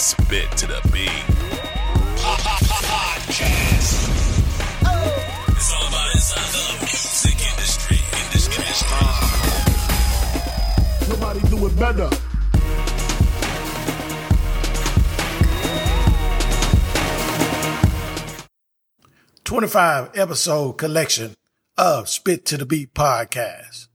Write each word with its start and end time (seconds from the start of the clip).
Spit 0.00 0.50
to 0.56 0.66
the 0.66 0.80
beat. 0.94 1.10
Podcast. 2.80 4.08
It's 5.50 5.72
all 5.74 5.88
about 5.88 6.14
inside 6.14 6.50
the 6.56 6.64
music 6.86 7.38
industry. 7.50 7.98
Industry. 8.24 8.64
Nobody 11.06 11.40
do 11.50 11.66
it 11.66 11.76
better. 11.78 12.08
Twenty-five 19.44 20.12
episode 20.14 20.78
collection 20.78 21.34
of 21.76 22.08
Spit 22.08 22.46
to 22.46 22.56
the 22.56 22.64
Beat 22.64 22.94
podcast. 22.94 23.88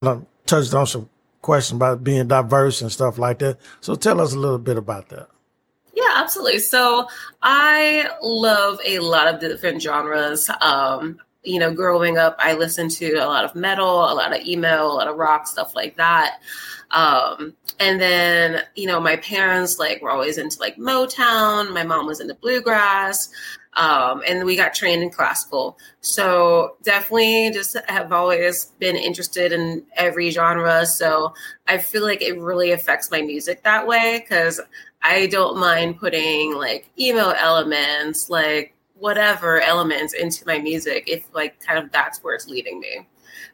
I 0.00 0.20
touched 0.46 0.72
on 0.74 0.86
some 0.86 1.10
questions 1.42 1.76
about 1.76 2.04
being 2.04 2.28
diverse 2.28 2.82
and 2.82 2.92
stuff 2.92 3.18
like 3.18 3.38
that. 3.40 3.58
So 3.80 3.94
tell 3.94 4.20
us 4.20 4.34
a 4.34 4.38
little 4.38 4.58
bit 4.58 4.76
about 4.76 5.08
that. 5.10 5.28
Yeah, 5.94 6.14
absolutely. 6.16 6.60
So 6.60 7.08
I 7.42 8.08
love 8.22 8.78
a 8.86 9.00
lot 9.00 9.32
of 9.32 9.40
different 9.40 9.82
genres. 9.82 10.50
Um, 10.60 11.18
you 11.42 11.58
know, 11.58 11.72
growing 11.72 12.18
up, 12.18 12.36
I 12.38 12.52
listened 12.54 12.90
to 12.92 13.14
a 13.14 13.26
lot 13.26 13.44
of 13.44 13.54
metal, 13.54 13.86
a 13.86 14.14
lot 14.14 14.38
of 14.38 14.46
emo, 14.46 14.84
a 14.84 14.94
lot 14.94 15.08
of 15.08 15.16
rock, 15.16 15.46
stuff 15.46 15.74
like 15.74 15.96
that. 15.96 16.40
Um, 16.90 17.54
and 17.78 18.00
then, 18.00 18.62
you 18.74 18.86
know, 18.86 19.00
my 19.00 19.16
parents 19.16 19.78
like 19.78 20.02
were 20.02 20.10
always 20.10 20.38
into 20.38 20.58
like 20.58 20.76
Motown. 20.76 21.72
My 21.72 21.84
mom 21.84 22.06
was 22.06 22.20
into 22.20 22.34
bluegrass. 22.34 23.30
Um, 23.74 24.22
and 24.26 24.44
we 24.44 24.56
got 24.56 24.74
trained 24.74 25.02
in 25.02 25.10
classical. 25.10 25.78
So 26.00 26.76
definitely 26.82 27.50
just 27.52 27.76
have 27.88 28.12
always 28.12 28.66
been 28.78 28.96
interested 28.96 29.52
in 29.52 29.84
every 29.96 30.30
genre. 30.30 30.84
So 30.86 31.34
I 31.68 31.78
feel 31.78 32.02
like 32.02 32.20
it 32.20 32.38
really 32.38 32.72
affects 32.72 33.10
my 33.10 33.22
music 33.22 33.62
that 33.62 33.86
way 33.86 34.20
because 34.20 34.60
I 35.02 35.26
don't 35.26 35.58
mind 35.58 35.98
putting 35.98 36.54
like 36.56 36.90
emo 36.98 37.30
elements, 37.30 38.28
like 38.28 38.74
whatever 38.94 39.60
elements 39.60 40.12
into 40.12 40.46
my 40.46 40.58
music 40.58 41.04
if 41.06 41.24
like 41.34 41.58
kind 41.60 41.78
of 41.78 41.90
that's 41.90 42.22
where 42.22 42.34
it's 42.34 42.48
leading 42.48 42.80
me. 42.80 43.06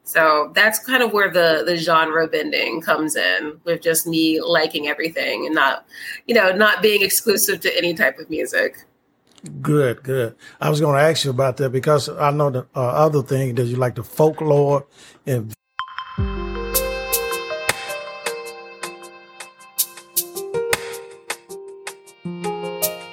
So 0.02 0.50
that's 0.54 0.78
kind 0.84 1.02
of 1.02 1.12
where 1.12 1.30
the 1.30 1.62
the 1.66 1.76
genre 1.76 2.26
bending 2.26 2.80
comes 2.80 3.16
in 3.16 3.60
with 3.64 3.82
just 3.82 4.06
me 4.06 4.40
liking 4.40 4.88
everything 4.88 5.46
and 5.46 5.54
not, 5.54 5.86
you 6.26 6.34
know, 6.34 6.52
not 6.52 6.82
being 6.82 7.02
exclusive 7.02 7.60
to 7.60 7.76
any 7.76 7.94
type 7.94 8.18
of 8.18 8.30
music. 8.30 8.84
Good, 9.62 10.02
good. 10.02 10.34
I 10.60 10.70
was 10.70 10.80
going 10.80 10.96
to 10.96 11.02
ask 11.02 11.24
you 11.24 11.30
about 11.30 11.56
that 11.58 11.70
because 11.70 12.08
I 12.08 12.30
know 12.30 12.50
the 12.50 12.66
uh, 12.74 12.80
other 12.80 13.22
thing 13.22 13.54
that 13.56 13.64
you 13.64 13.76
like 13.76 13.94
the 13.94 14.02
folklore 14.04 14.86
and. 15.26 15.52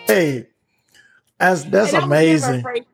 Hey, 0.07 0.47
that's 1.39 1.63
that's 1.63 1.93
And 1.93 1.97
I 1.97 1.99
was 1.99 2.03
amazing. 2.05 2.59
afraid- 2.59 2.85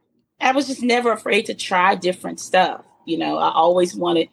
I 0.42 0.52
was 0.54 0.68
just 0.68 0.82
never 0.82 1.12
afraid 1.12 1.46
to 1.48 1.54
try 1.54 1.96
different 1.96 2.40
stuff. 2.40 2.86
You 3.06 3.18
know, 3.18 3.38
I 3.38 3.52
always 3.52 3.94
wanted, 3.96 4.30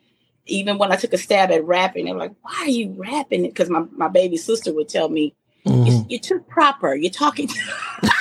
even 0.46 0.78
when 0.78 0.92
I 0.92 0.96
took 0.96 1.12
a 1.12 1.18
stab 1.18 1.50
at 1.50 1.64
rapping, 1.64 2.04
they 2.04 2.12
were 2.12 2.18
like, 2.18 2.34
why 2.42 2.54
are 2.62 2.68
you 2.68 2.94
rapping 2.96 3.44
it? 3.44 3.48
Because 3.48 3.68
my, 3.70 3.84
my 3.92 4.08
baby 4.08 4.36
sister 4.36 4.72
would 4.72 4.88
tell 4.88 5.08
me, 5.08 5.34
Mhm. 5.64 5.86
you're, 5.86 6.04
you're 6.10 6.20
too 6.20 6.38
proper. 6.48 6.94
You're 6.94 7.10
talking. 7.10 7.48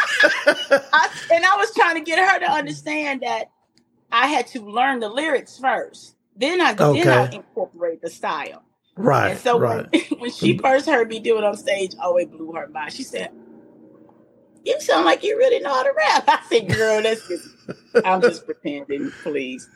I, 0.94 1.09
and 1.31 1.45
I 1.45 1.55
was 1.58 1.73
trying 1.73 1.95
to 1.95 2.02
get 2.02 2.19
her 2.19 2.39
to 2.39 2.52
understand 2.52 3.21
that 3.21 3.52
I 4.11 4.27
had 4.27 4.47
to 4.47 4.61
learn 4.61 4.99
the 4.99 5.09
lyrics 5.09 5.58
first. 5.59 6.16
Then 6.35 6.61
I 6.61 6.73
then 6.73 7.09
I 7.09 7.30
incorporate 7.31 8.02
the 8.02 8.09
style. 8.09 8.63
Right, 8.95 9.31
and 9.31 9.39
so 9.39 9.58
right. 9.59 9.88
when, 9.91 10.02
when 10.19 10.31
she 10.31 10.58
first 10.58 10.88
heard 10.88 11.09
me 11.09 11.19
do 11.19 11.38
it 11.38 11.43
on 11.43 11.58
stage, 11.58 11.93
oh, 12.02 12.17
it 12.17 12.31
blew 12.31 12.53
her 12.53 12.67
mind. 12.67 12.93
She 12.93 13.03
said, 13.03 13.31
"You 14.65 14.80
sound 14.81 15.05
like 15.05 15.23
you 15.23 15.37
really 15.37 15.59
know 15.59 15.73
how 15.73 15.83
to 15.83 15.93
rap." 15.95 16.25
I 16.30 16.42
said, 16.49 16.67
"Girl, 16.70 17.02
that's 17.04 17.27
just 17.27 17.49
I'm 18.04 18.21
just 18.23 18.45
pretending, 18.45 19.11
please." 19.23 19.70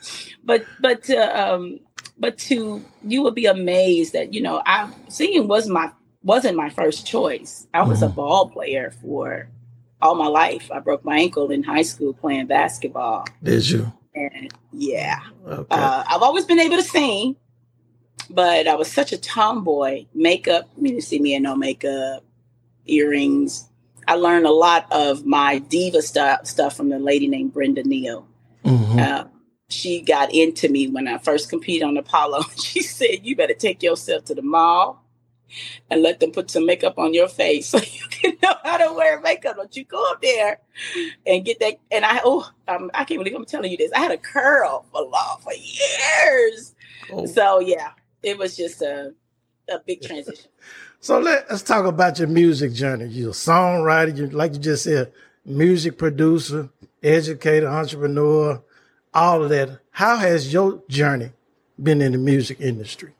But 0.43 0.65
but 0.79 1.03
to 1.05 1.17
um 1.17 1.79
but 2.17 2.37
to 2.39 2.83
you 3.03 3.23
would 3.23 3.35
be 3.35 3.45
amazed 3.45 4.13
that 4.13 4.33
you 4.33 4.41
know 4.41 4.61
I 4.65 4.91
singing 5.09 5.47
was 5.47 5.67
my 5.67 5.91
wasn't 6.23 6.57
my 6.57 6.69
first 6.69 7.05
choice. 7.07 7.67
I 7.73 7.83
was 7.83 8.03
a 8.03 8.07
Mhm. 8.09 8.15
ball 8.15 8.49
player 8.49 8.91
for 9.01 9.49
all 10.01 10.15
my 10.15 10.27
life. 10.27 10.69
I 10.71 10.79
broke 10.79 11.03
my 11.03 11.17
ankle 11.17 11.51
in 11.51 11.63
high 11.63 11.81
school 11.83 12.13
playing 12.13 12.47
basketball, 12.47 13.25
Did 13.43 13.69
you? 13.69 13.91
and 14.15 14.51
yeah, 14.71 15.19
Okay. 15.47 15.65
uh, 15.75 16.03
I've 16.07 16.21
always 16.21 16.45
been 16.45 16.59
able 16.59 16.77
to 16.77 16.83
sing, 16.83 17.35
but 18.29 18.67
I 18.67 18.75
was 18.75 18.91
such 18.91 19.11
a 19.11 19.17
tomboy. 19.17 20.05
Makeup, 20.13 20.69
you 20.77 20.89
didn't 20.89 21.03
see 21.03 21.19
me 21.19 21.33
in 21.35 21.43
no 21.43 21.55
makeup, 21.55 22.23
earrings. 22.85 23.65
I 24.07 24.15
learned 24.15 24.45
a 24.45 24.51
lot 24.51 24.87
of 24.91 25.25
my 25.25 25.59
diva 25.59 26.01
stuff 26.01 26.45
stuff 26.47 26.75
from 26.75 26.91
a 26.91 26.97
lady 26.99 27.27
named 27.27 27.53
Brenda 27.53 27.83
Neal. 27.83 28.25
Mhm. 28.65 28.99
Uh, 28.99 29.25
she 29.69 30.01
got 30.01 30.33
into 30.33 30.67
me 30.69 30.87
when 30.87 31.07
I 31.07 31.19
first 31.19 31.49
competed 31.49 31.83
on 31.87 31.97
Apollo. 31.97 32.43
She 32.57 32.81
said, 32.81 33.19
"You 33.23 33.35
better 33.35 33.53
take 33.53 33.83
yourself 33.83 34.25
to 34.25 34.35
the 34.35 34.41
mall 34.41 35.03
and 35.89 36.01
let 36.01 36.19
them 36.19 36.31
put 36.31 36.51
some 36.51 36.65
makeup 36.65 36.97
on 36.97 37.13
your 37.13 37.27
face 37.27 37.67
so 37.69 37.77
you 37.77 38.07
can 38.09 38.37
know 38.41 38.55
how 38.63 38.77
to 38.77 38.93
wear 38.93 39.19
makeup. 39.21 39.55
Don't 39.55 39.75
you 39.75 39.85
go 39.85 40.11
up 40.11 40.21
there 40.21 40.59
and 41.25 41.45
get 41.45 41.59
that?" 41.59 41.75
And 41.91 42.05
I, 42.05 42.21
oh, 42.23 42.49
um, 42.67 42.91
I 42.93 43.03
can't 43.03 43.19
believe 43.19 43.35
I'm 43.35 43.45
telling 43.45 43.71
you 43.71 43.77
this. 43.77 43.91
I 43.93 43.99
had 43.99 44.11
a 44.11 44.17
curl 44.17 44.85
for 44.91 45.01
long 45.01 45.39
for 45.41 45.53
years. 45.53 46.75
Oh. 47.11 47.25
So 47.25 47.59
yeah, 47.59 47.91
it 48.23 48.37
was 48.37 48.55
just 48.55 48.81
a 48.81 49.13
a 49.69 49.79
big 49.79 50.01
transition. 50.01 50.49
So 51.01 51.17
let, 51.17 51.49
us 51.49 51.61
talk 51.63 51.85
about 51.85 52.19
your 52.19 52.27
music 52.27 52.73
journey. 52.73 53.05
You're 53.05 53.29
a 53.29 53.31
songwriter, 53.31 54.17
you 54.17 54.27
like 54.27 54.51
you 54.51 54.59
just 54.59 54.83
said, 54.83 55.13
music 55.45 55.97
producer, 55.97 56.67
educator, 57.01 57.69
entrepreneur, 57.69 58.61
all 59.13 59.43
of 59.43 59.49
that. 59.49 59.79
How 59.91 60.17
has 60.17 60.51
your 60.51 60.83
journey 60.89 61.31
been 61.81 62.01
in 62.01 62.11
the 62.11 62.17
music 62.17 62.59
industry? 62.59 63.13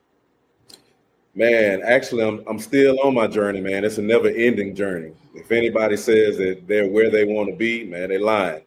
Man, 1.36 1.82
actually, 1.84 2.24
I'm 2.24 2.44
I'm 2.48 2.60
still 2.60 3.00
on 3.02 3.14
my 3.14 3.28
journey, 3.28 3.62
man. 3.62 3.86
It's 3.86 3.98
a 3.98 4.02
never-ending 4.02 4.76
journey. 4.76 5.14
If 5.36 5.52
anybody 5.52 5.96
says 5.96 6.38
that 6.38 6.68
they're 6.68 6.88
where 6.88 7.10
they 7.10 7.24
want 7.24 7.50
to 7.50 7.56
be, 7.56 7.86
man, 7.86 8.10
they're 8.10 8.20
lying. 8.20 8.64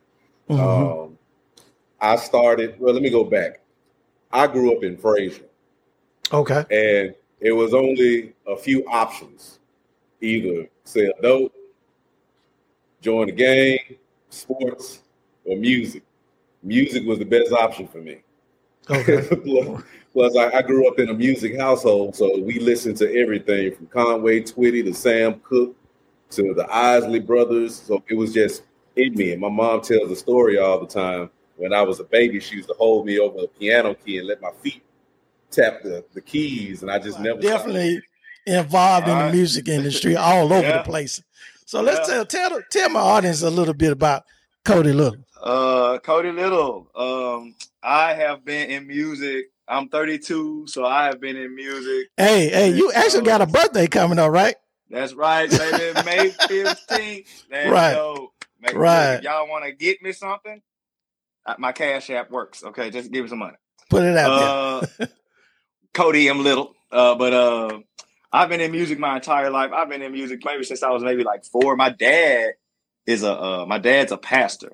Mhm. 0.48 0.58
Um, 0.60 1.18
I 2.00 2.16
started. 2.16 2.76
Well, 2.78 2.94
let 2.94 3.02
me 3.02 3.10
go 3.10 3.24
back. 3.24 3.60
I 4.32 4.46
grew 4.46 4.74
up 4.74 4.82
in 4.82 4.96
Frayser, 4.96 5.44
okay. 6.32 6.64
and 6.70 7.14
it 7.40 7.52
was 7.52 7.74
only 7.74 8.32
a 8.46 8.56
few 8.56 8.86
options: 8.86 9.58
either 10.20 10.68
sell 10.84 11.12
dope, 11.20 11.54
join 13.00 13.26
the 13.26 13.32
gang, 13.32 13.78
sports, 14.30 15.00
or 15.44 15.56
music. 15.56 16.02
Music 16.62 17.04
was 17.04 17.18
the 17.18 17.24
best 17.24 17.52
option 17.52 17.88
for 17.88 17.98
me. 17.98 18.22
Okay. 18.91 19.26
plus, 19.44 19.82
plus 20.12 20.37
I, 20.37 20.59
I 20.59 20.62
grew 20.62 20.88
up 20.88 20.98
in 20.98 21.09
a 21.09 21.15
music 21.15 21.59
household, 21.59 22.16
so 22.16 22.38
we 22.41 22.59
listened 22.59 22.97
to 22.98 23.15
everything 23.20 23.75
from 23.75 23.87
Conway 23.88 24.41
Twitty 24.41 24.84
to 24.84 24.94
Sam 24.94 25.41
Cooke 25.41 25.76
to 26.31 26.54
the 26.54 26.66
Isley 26.75 27.21
Brothers. 27.21 27.76
So 27.76 28.03
it 28.09 28.15
was 28.15 28.32
just 28.32 28.62
in 28.97 29.15
me. 29.15 29.32
And 29.32 29.41
my 29.41 29.48
mom 29.48 29.81
tells 29.82 30.10
a 30.10 30.16
story 30.16 30.59
all 30.59 30.81
the 30.81 30.87
time. 30.87 31.31
When 31.56 31.72
I 31.72 31.82
was 31.82 32.00
a 32.00 32.04
baby, 32.04 32.41
she 32.41 32.56
used 32.56 32.69
to 32.69 32.75
hold 32.75 33.06
me 33.06 33.19
over 33.19 33.44
a 33.44 33.47
piano 33.47 33.94
key 33.94 34.19
and 34.19 34.26
let 34.26 34.41
my 34.41 34.50
feet 34.62 34.82
tap 35.50 35.82
the, 35.82 36.04
the 36.15 36.21
keys, 36.21 36.82
and 36.82 36.91
I 36.91 36.98
just 36.98 37.21
never. 37.21 37.41
Definitely 37.41 38.00
involved 38.47 39.06
in 39.06 39.16
the 39.16 39.31
music 39.31 39.69
industry 39.69 40.16
all 40.16 40.53
over 40.53 40.62
Yeah. 40.66 40.78
the 40.78 40.84
place. 40.84 41.22
So 41.66 41.81
let's 41.81 42.09
Yeah. 42.09 42.25
tell, 42.25 42.48
tell 42.50 42.60
tell 42.71 42.88
my 42.91 43.00
audience 43.00 43.42
a 43.42 43.50
little 43.50 43.75
bit 43.75 43.92
about 43.92 44.25
Cody 44.64 44.92
Little. 44.92 45.24
Uh, 45.42 45.98
Cody 45.98 46.30
Little. 46.30 46.88
Um, 46.94 47.54
I 47.82 48.14
have 48.14 48.44
been 48.44 48.70
in 48.70 48.86
music. 48.86 49.46
I'm 49.66 49.88
32, 49.88 50.66
so 50.68 50.84
I 50.84 51.04
have 51.06 51.20
been 51.20 51.36
in 51.36 51.54
music. 51.54 52.09
Hey, 52.16 52.48
hey, 52.48 52.70
you 52.70 52.92
actually 52.92 53.24
got 53.24 53.41
a 53.41 53.47
birthday 53.47 53.86
coming 53.86 54.18
up, 54.18 54.30
right? 54.30 54.54
That's 54.91 55.14
right, 55.14 55.48
baby. 55.50 56.00
May 56.04 56.30
15th. 56.30 57.26
Let's 57.50 57.72
Right. 57.72 57.94
go. 57.94 58.32
Make 58.60 58.76
Right. 58.76 59.14
If 59.14 59.22
y'all 59.22 59.48
want 59.48 59.64
to 59.64 59.72
get 59.72 60.03
me 60.03 60.12
something, 60.12 60.60
uh, 61.47 61.54
my 61.58 61.72
Cash 61.72 62.10
App 62.10 62.30
works. 62.30 62.62
Okay, 62.62 62.91
just 62.91 63.10
give 63.10 63.24
me 63.24 63.28
some 63.28 63.38
money. 63.38 63.56
Put 63.91 64.04
it 64.04 64.16
out 64.16 64.30
Uh, 64.30 64.86
Cody 65.94 66.28
M. 66.28 66.42
Little. 66.44 66.74
Uh, 66.91 67.15
but 67.16 67.32
uh, 67.32 67.78
I've 68.32 68.48
been 68.48 68.60
in 68.60 68.70
music 68.70 68.98
my 68.98 69.16
entire 69.16 69.50
life. 69.50 69.72
I've 69.72 69.88
been 69.88 70.03
in 70.03 70.12
music 70.12 70.42
maybe 70.44 70.62
since 70.65 70.82
I 70.82 70.91
was 70.91 71.03
maybe 71.03 71.24
like 71.24 71.44
four. 71.44 71.74
My 71.76 71.88
dad 71.91 72.53
is 73.07 73.22
a 73.25 73.33
uh, 73.33 73.66
my 73.66 73.78
dad's 73.78 74.13
a 74.13 74.19
pastor, 74.19 74.72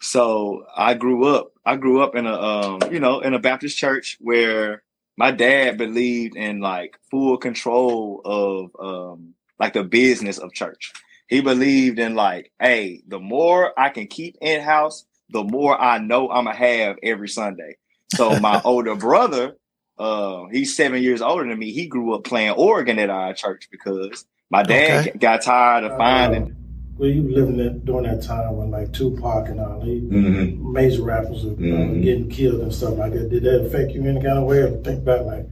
so 0.00 0.64
I 0.76 0.94
grew 0.94 1.26
up. 1.26 1.52
I 1.66 1.76
grew 1.76 2.02
up 2.02 2.16
in 2.16 2.26
a 2.26 2.34
um, 2.34 2.80
you 2.92 3.00
know 3.00 3.20
in 3.20 3.34
a 3.34 3.38
Baptist 3.38 3.78
church 3.78 4.18
where 4.20 4.82
my 5.16 5.30
dad 5.32 5.78
believed 5.78 6.36
in 6.36 6.60
like 6.60 6.98
full 7.10 7.38
control 7.38 8.22
of 8.24 8.70
um, 8.80 9.34
like 9.58 9.74
the 9.74 9.84
business 9.84 10.38
of 10.38 10.52
church. 10.52 10.92
He 11.28 11.40
believed 11.42 11.98
in 11.98 12.14
like, 12.14 12.52
hey, 12.60 13.02
the 13.08 13.20
more 13.20 13.78
I 13.78 13.90
can 13.90 14.06
keep 14.08 14.36
in 14.40 14.62
house, 14.62 15.06
the 15.30 15.44
more 15.44 15.80
I 15.80 15.98
know 15.98 16.30
I'm 16.30 16.44
gonna 16.46 16.56
have 16.56 16.96
every 17.02 17.28
Sunday. 17.28 17.76
So 18.08 18.36
my 18.38 18.60
older 18.64 18.96
brother, 18.96 19.56
uh, 19.98 20.46
he's 20.52 20.76
seven 20.76 21.02
years 21.02 21.22
older 21.22 21.48
than 21.48 21.58
me. 21.58 21.72
He 21.72 21.86
grew 21.88 22.14
up 22.14 22.24
playing 22.24 22.52
organ 22.52 22.98
at 22.98 23.10
our 23.10 23.34
church 23.34 23.68
because 23.70 24.24
My 24.50 24.62
dad 24.64 25.02
Okay. 25.02 25.12
got 25.18 25.42
tired 25.42 25.84
of 25.84 25.96
finding. 25.96 26.57
Well, 26.98 27.08
you 27.08 27.22
living 27.32 27.60
it 27.60 27.84
during 27.84 28.04
that 28.04 28.22
time 28.24 28.56
when 28.56 28.72
like 28.72 28.92
Tupac 28.92 29.48
and 29.48 29.60
all 29.60 29.80
these 29.80 30.02
hmm 30.10 30.72
major 30.72 31.02
rappers 31.02 31.44
are 31.44 31.50
uh, 31.50 31.54
Mhm. 31.54 32.02
getting 32.02 32.28
killed 32.28 32.60
and 32.60 32.74
stuff 32.74 32.98
like 32.98 33.12
that. 33.12 33.30
Did 33.30 33.44
that 33.44 33.66
affect 33.66 33.92
you 33.92 34.00
in 34.00 34.08
any 34.08 34.20
kind 34.20 34.38
of 34.38 34.44
way? 34.46 34.58
Or 34.62 34.70
think 34.82 35.02
about 35.02 35.26
like 35.26 35.46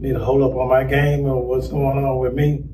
need 0.00 0.14
to 0.14 0.18
hold 0.18 0.42
up 0.42 0.56
on 0.56 0.68
my 0.68 0.82
game 0.84 1.26
or 1.26 1.40
what's 1.46 1.68
going 1.68 2.04
on 2.04 2.18
with 2.18 2.34
me? 2.34 2.64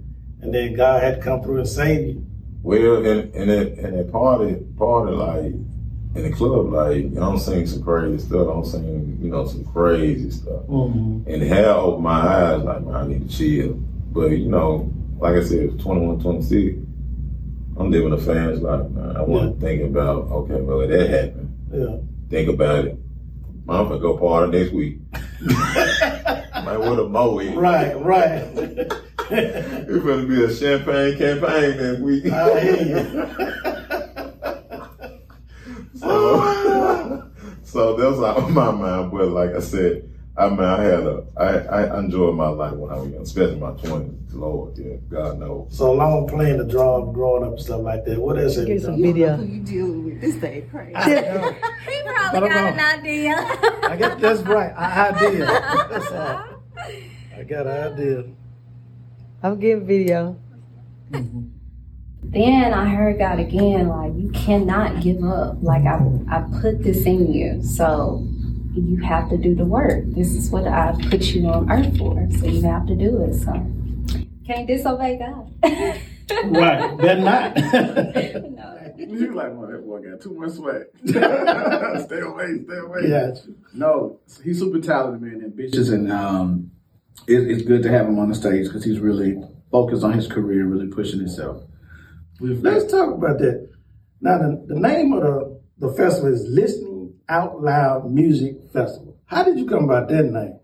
And 0.40 0.54
then 0.54 0.72
God 0.74 1.02
had 1.02 1.16
to 1.16 1.20
come 1.22 1.42
through 1.42 1.58
and 1.58 1.68
save 1.68 2.06
you. 2.08 2.26
Well, 2.62 3.04
and 3.04 3.34
and 3.34 3.50
at, 3.50 3.66
and 3.78 3.94
at 3.98 4.10
party, 4.10 4.56
party 4.78 5.12
like 5.14 5.52
in 6.14 6.22
the 6.22 6.30
club, 6.30 6.72
like 6.72 7.04
I 7.04 7.20
don't 7.20 7.38
sing 7.38 7.66
some 7.66 7.82
crazy 7.82 8.18
stuff. 8.24 8.48
I 8.48 8.52
don't 8.54 8.64
sing, 8.66 9.18
you 9.20 9.30
know, 9.30 9.46
some 9.46 9.64
crazy 9.64 10.30
stuff. 10.30 10.62
Mm-hmm. 10.68 11.30
And 11.30 11.42
hell 11.42 11.80
opened 11.80 12.04
my 12.04 12.20
eyes, 12.20 12.62
like 12.62 12.84
man, 12.86 12.94
I 12.94 13.06
need 13.06 13.28
to 13.30 13.36
chill. 13.36 13.74
But 14.12 14.28
you 14.30 14.48
know, 14.48 14.90
like 15.18 15.36
I 15.36 15.42
said, 15.44 15.58
it's 15.58 15.82
21, 15.82 16.20
26. 16.20 16.78
I'm 17.76 17.90
living 17.90 18.12
a 18.12 18.18
fan's 18.18 18.60
life, 18.60 18.88
man. 18.90 19.16
I 19.16 19.22
want 19.22 19.58
to 19.58 19.66
think 19.66 19.82
about, 19.82 20.30
okay, 20.30 20.60
well, 20.60 20.86
that 20.86 21.10
happened. 21.10 21.68
Yeah. 21.72 21.96
Think 22.30 22.48
about 22.48 22.84
it. 22.84 22.98
I'm 23.68 23.88
gonna 23.88 23.98
go 23.98 24.16
party 24.16 24.58
next 24.58 24.72
week. 24.72 24.98
man, 25.40 26.80
what 26.80 26.98
a 26.98 27.08
mo 27.08 27.38
is. 27.40 27.54
Right, 27.56 27.94
right. 28.00 28.92
It's 29.30 30.04
gonna 30.04 30.26
be 30.26 30.44
a 30.44 30.54
champagne 30.54 31.16
campaign 31.16 31.78
next 31.78 32.00
week. 32.00 32.26
I 32.26 32.60
hear 32.60 32.82
you. 32.82 32.98
so, 35.98 37.30
so 37.64 37.96
that's 37.96 38.18
on 38.18 38.52
my 38.52 38.70
mind. 38.70 39.10
But 39.10 39.28
like 39.28 39.54
I 39.54 39.60
said, 39.60 40.13
I 40.36 40.48
mean, 40.50 40.58
I 40.60 40.82
had 40.82 41.00
a, 41.00 41.24
I, 41.36 41.48
I 41.82 41.98
enjoyed 42.00 42.34
my 42.34 42.48
life 42.48 42.72
when 42.74 42.90
I 42.90 42.96
was 42.96 43.08
young, 43.08 43.22
especially 43.22 43.56
my 43.60 43.70
twenties. 43.72 44.34
Lord, 44.34 44.76
yeah, 44.76 44.96
God 45.08 45.38
knows. 45.38 45.68
so 45.70 45.92
long 45.92 46.26
playing 46.26 46.58
the 46.58 46.64
drum, 46.64 47.12
growing 47.12 47.44
up 47.44 47.52
and 47.52 47.60
stuff 47.60 47.82
like 47.82 48.04
that, 48.04 48.18
What 48.18 48.36
is 48.38 48.56
it? 48.58 48.62
have 48.62 48.68
Get 48.68 48.82
some 48.82 48.92
done? 48.94 49.02
video. 49.02 49.36
Who 49.36 49.44
you 49.44 49.60
dealing 49.62 50.04
with? 50.06 50.20
This 50.20 50.34
thing 50.36 50.68
crazy. 50.70 50.94
I. 50.96 51.04
He 51.84 52.02
probably 52.02 52.48
got 52.48 52.56
I'm 52.74 52.78
an 52.78 52.80
idea. 53.00 53.34
I 53.88 53.96
guess 53.96 54.20
that's 54.20 54.40
right. 54.42 54.72
I, 54.76 55.08
I 55.10 55.18
did. 55.18 55.40
That's 55.42 56.12
all. 56.12 56.44
I 57.36 57.42
got 57.44 57.66
an 57.68 57.92
idea. 57.92 58.24
I'm 59.42 59.60
getting 59.60 59.86
video. 59.86 60.36
then 62.22 62.72
I 62.72 62.88
heard 62.88 63.18
God 63.18 63.38
again, 63.38 63.88
like 63.88 64.12
you 64.16 64.30
cannot 64.30 65.02
give 65.02 65.22
up. 65.22 65.58
Like 65.62 65.84
I, 65.84 66.00
I 66.30 66.44
put 66.60 66.82
this 66.82 67.04
in 67.06 67.32
you, 67.32 67.62
so 67.62 68.26
you 68.74 69.00
have 69.02 69.28
to 69.30 69.36
do 69.36 69.54
the 69.54 69.64
work. 69.64 70.04
This 70.08 70.34
is 70.34 70.50
what 70.50 70.66
I 70.66 70.94
put 71.10 71.22
you 71.22 71.46
on 71.48 71.70
earth 71.70 71.96
for, 71.96 72.28
so 72.38 72.46
you 72.46 72.62
have 72.62 72.86
to 72.86 72.94
do 72.94 73.22
it. 73.22 73.34
So 73.34 73.52
can't 74.46 74.66
disobey 74.66 75.18
God. 75.18 76.00
Right. 76.44 76.96
Better 76.96 77.20
not. 77.20 77.56
no. 77.56 78.94
You 78.96 79.34
like, 79.34 79.52
well, 79.52 79.70
that 79.70 79.84
boy 79.84 80.00
got 80.00 80.22
too 80.22 80.32
much 80.32 80.52
swag. 80.52 80.84
stay 81.06 82.20
away, 82.20 82.64
stay 82.64 82.78
away. 82.78 83.00
yeah. 83.08 83.34
No, 83.74 84.20
he's 84.42 84.58
super 84.58 84.80
talented, 84.80 85.20
man, 85.20 85.44
ambitious, 85.44 85.90
and 85.90 86.10
um, 86.10 86.70
it, 87.26 87.50
it's 87.50 87.62
good 87.62 87.82
to 87.82 87.90
have 87.90 88.06
him 88.06 88.18
on 88.18 88.30
the 88.30 88.34
stage 88.34 88.66
because 88.66 88.84
he's 88.84 89.00
really 89.00 89.36
focused 89.70 90.02
on 90.02 90.12
his 90.12 90.26
career, 90.26 90.64
really 90.64 90.86
pushing 90.86 91.18
himself. 91.18 91.62
Let's 92.40 92.90
talk 92.90 93.12
about 93.12 93.38
that. 93.38 93.68
Now, 94.20 94.38
the, 94.38 94.64
the 94.66 94.80
name 94.80 95.12
of 95.12 95.22
the, 95.22 95.60
the 95.78 95.92
festival 95.92 96.32
is 96.32 96.46
Listening 96.48 96.93
Out 97.28 97.62
Loud 97.62 98.10
Music 98.10 98.56
Festival. 98.72 99.16
How 99.26 99.42
did 99.44 99.58
you 99.58 99.66
come 99.66 99.84
about 99.84 100.08
that 100.08 100.24
name? 100.24 100.58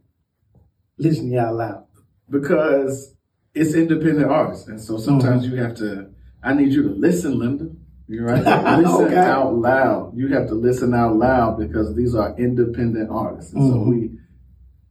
Listening 0.98 1.38
Out 1.38 1.54
Loud. 1.54 1.84
because 2.28 3.14
it's 3.54 3.74
independent 3.74 4.30
artists, 4.30 4.68
and 4.68 4.80
so 4.80 4.96
sometimes 4.98 5.46
you 5.46 5.56
have 5.56 5.74
to. 5.76 6.10
I 6.42 6.54
need 6.54 6.72
you 6.72 6.82
to 6.84 6.90
listen, 6.90 7.38
Linda. 7.38 7.70
You're 8.06 8.26
right. 8.26 8.44
listen 8.78 9.06
Okay. 9.06 9.16
out 9.16 9.56
loud. 9.56 10.12
You 10.16 10.28
have 10.28 10.46
to 10.48 10.54
listen 10.54 10.94
out 10.94 11.16
loud 11.16 11.58
because 11.58 11.94
these 11.96 12.14
are 12.14 12.36
independent 12.38 13.10
artists, 13.10 13.52
and 13.52 13.62
so 13.68 13.74
Mhm. 13.76 13.88
we. 13.88 14.18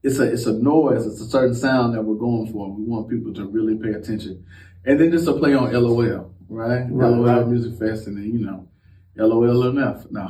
It's 0.04 0.19
a 0.19 0.24
it's 0.31 0.45
a 0.45 0.54
noise. 0.54 1.06
It's 1.06 1.21
a 1.21 1.25
certain 1.25 1.54
sound 1.54 1.94
that 1.94 2.04
we're 2.04 2.16
going 2.16 2.51
for. 2.51 2.74
We 2.74 2.83
want 2.83 3.10
people 3.10 3.33
to 3.36 3.45
really 3.48 3.77
pay 3.77 3.92
attention, 3.92 4.44
and 4.86 5.00
then 5.00 5.12
just 5.12 5.27
a 5.27 5.33
play 5.33 5.54
on 5.54 5.71
LOL, 5.74 6.31
right? 6.50 6.88
Right, 6.89 7.10
LOL. 7.10 7.45
Music 7.45 7.77
Fest, 7.77 8.07
and 8.07 8.18
then 8.18 8.24
you 8.25 8.39
know, 8.45 8.68
LOLMF. 9.17 10.11
No. 10.11 10.29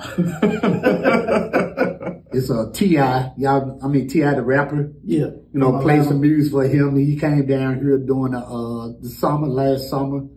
It's 2.31 2.49
a 2.49 2.71
Ti. 2.71 2.93
Y'all, 3.37 3.79
I 3.83 3.87
mean 3.87 4.07
T.I., 4.07 4.35
the 4.35 4.43
rapper. 4.43 4.93
Yeah. 5.03 5.27
You 5.51 5.59
know, 5.59 5.79
play 5.81 6.03
some 6.03 6.21
music 6.21 6.51
for 6.51 6.63
him. 6.63 6.95
He 6.95 7.17
came 7.17 7.45
down 7.47 7.79
here 7.79 7.97
during 7.97 8.33
the 8.33 8.39
uh 8.39 8.93
the 9.01 9.09
summer 9.09 9.47
last 9.47 9.89
summer. 9.89 10.27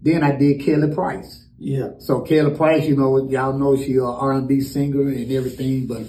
Then 0.00 0.22
I 0.22 0.34
did 0.34 0.64
Kelly 0.64 0.94
Price. 0.94 1.46
Yeah. 1.58 1.90
So 1.98 2.22
Kelly 2.22 2.56
Price, 2.56 2.86
you 2.86 2.96
know, 2.96 3.28
y'all 3.28 3.52
know 3.52 3.76
she 3.76 3.98
R 3.98 4.32
and 4.32 4.48
B 4.48 4.60
singer 4.60 5.02
and 5.02 5.30
everything, 5.30 5.86
but 5.86 6.02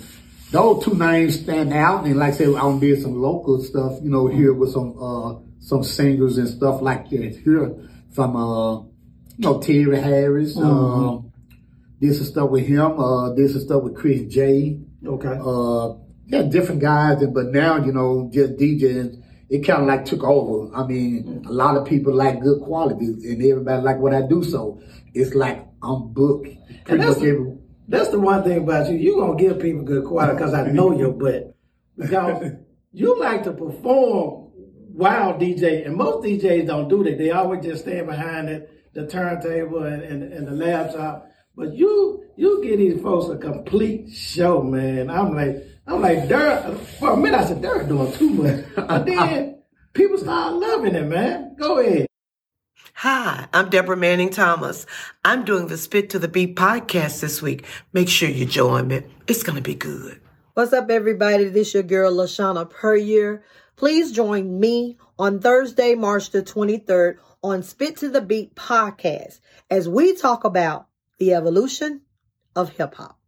those 0.52 0.86
two 0.86 0.96
names 0.96 1.42
stand 1.42 1.74
out. 1.74 2.06
And 2.06 2.16
like 2.16 2.34
I 2.34 2.38
said, 2.38 2.48
I 2.50 2.62
done 2.62 2.80
did 2.80 3.02
some 3.02 3.22
local 3.22 3.62
stuff, 3.62 4.00
you 4.02 4.10
know, 4.10 4.28
here 4.28 4.54
with 4.54 4.72
some 4.72 4.98
uh 4.98 5.36
some 5.60 5.84
singers 5.84 6.38
and 6.38 6.48
stuff 6.48 6.82
like 6.82 7.10
that 7.10 7.42
here 7.44 7.76
from 8.12 8.36
uh 8.38 8.80
you 8.80 9.40
know 9.40 9.60
Terry 9.60 10.00
Harris. 10.00 10.58
Um, 10.58 11.33
did 12.04 12.16
some 12.16 12.26
stuff 12.26 12.50
with 12.50 12.68
him. 12.68 13.00
Uh, 13.00 13.34
did 13.34 13.50
some 13.50 13.62
stuff 13.62 13.82
with 13.82 13.96
Chris 13.96 14.24
J. 14.24 14.78
Okay. 15.06 15.40
Uh, 15.42 15.94
yeah, 16.26 16.42
different 16.44 16.82
guys, 16.82 17.22
and 17.22 17.34
but 17.34 17.48
now 17.48 17.78
you 17.78 17.94
know 17.94 18.30
just 18.34 18.54
DJing. 18.58 19.24
It 19.50 19.60
kind 19.66 19.84
of 19.84 19.88
like 19.88 20.04
took 20.04 20.24
over. 20.24 20.76
I 20.76 20.86
mean, 20.86 21.46
a 21.48 21.52
lot 21.52 21.78
of 21.78 21.88
people 21.88 22.14
like 22.14 22.42
good 22.42 22.62
quality, 22.62 23.06
and 23.06 23.42
everybody 23.42 23.82
like 23.82 24.00
what 24.00 24.14
I 24.14 24.22
do. 24.22 24.44
So 24.44 24.82
it's 25.14 25.34
like 25.34 25.66
I'm 25.82 26.12
booked 26.12 26.50
pretty 26.86 27.04
that's 27.04 27.20
much 27.20 27.28
every. 27.28 27.58
That's 27.88 28.10
the 28.10 28.20
one 28.20 28.44
thing 28.44 28.64
about 28.64 28.90
you. 28.90 28.98
You're 28.98 29.20
gonna 29.20 29.38
give 29.38 29.60
people 29.60 29.84
good 29.84 30.06
quality 30.06 30.34
because 30.34 30.54
I 30.54 30.68
know 30.72 30.98
your 30.98 31.12
butt. 31.12 31.56
Because 31.98 32.52
you 32.92 33.18
like 33.20 33.44
to 33.44 33.52
perform 33.54 34.50
while 34.94 35.36
DJ, 35.36 35.86
and 35.86 35.96
most 35.96 36.26
DJs 36.26 36.68
don't 36.68 36.90
do 36.90 37.04
that. 37.04 37.18
They 37.18 37.32
always 37.32 37.64
just 37.64 37.84
stand 37.84 38.08
behind 38.08 38.50
it, 38.50 38.94
the 38.94 39.08
turntable 39.08 39.84
and, 39.84 40.02
and, 40.02 40.34
and 40.34 40.48
the 40.48 40.52
laptop. 40.52 41.30
But 41.56 41.76
you 41.76 42.24
you 42.36 42.64
give 42.64 42.80
these 42.80 43.02
folks 43.02 43.30
a 43.30 43.38
complete 43.38 44.12
show, 44.12 44.64
man. 44.64 45.10
I'm 45.10 45.36
like 45.36 45.64
I'm 45.86 46.02
like 46.02 46.28
Dirk. 46.28 46.80
For 47.00 47.12
a 47.12 47.18
minute, 47.18 47.40
I 47.40 47.46
said 47.46 47.62
they're 47.62 47.84
doing 47.84 48.12
too 48.14 48.30
much, 48.32 48.66
but 48.76 49.06
then 49.06 49.60
people 49.94 50.18
start 50.18 50.56
loving 50.56 50.96
it, 50.96 51.06
man. 51.06 51.56
Go 51.56 51.78
ahead. 51.78 52.08
Hi, 52.96 53.48
I'm 53.54 53.70
Deborah 53.70 53.98
Manning 53.98 54.32
Thomas. 54.32 54.88
I'm 55.24 55.46
doing 55.46 55.68
the 55.68 55.78
Spit 55.78 56.10
to 56.12 56.20
the 56.20 56.28
Beat 56.28 56.56
podcast 56.56 57.22
this 57.22 57.42
week. 57.42 57.66
Make 57.92 58.10
sure 58.10 58.30
you 58.30 58.46
join 58.46 58.88
me. 58.88 59.04
It's 59.28 59.44
going 59.44 59.56
to 59.56 59.62
be 59.62 59.76
good. 59.76 60.22
What's 60.54 60.74
up, 60.74 60.90
everybody? 60.90 61.50
This 61.50 61.74
your 61.74 61.84
girl, 61.84 62.14
Lashana 62.14 62.70
Puryear. 62.70 63.44
Please 63.76 64.12
join 64.12 64.60
me 64.60 64.98
on 65.20 65.40
Thursday, 65.40 65.96
March 65.96 66.30
the 66.30 66.42
23rd 66.42 67.18
on 67.44 67.62
Spit 67.62 67.98
to 67.98 68.10
the 68.10 68.22
Beat 68.22 68.56
podcast 68.56 69.40
as 69.70 69.90
we 69.90 70.16
talk 70.16 70.44
about 70.46 70.88
the 71.20 71.34
evolution 71.34 72.02
of 72.56 72.70
hip 72.70 72.96
hop. 72.96 73.20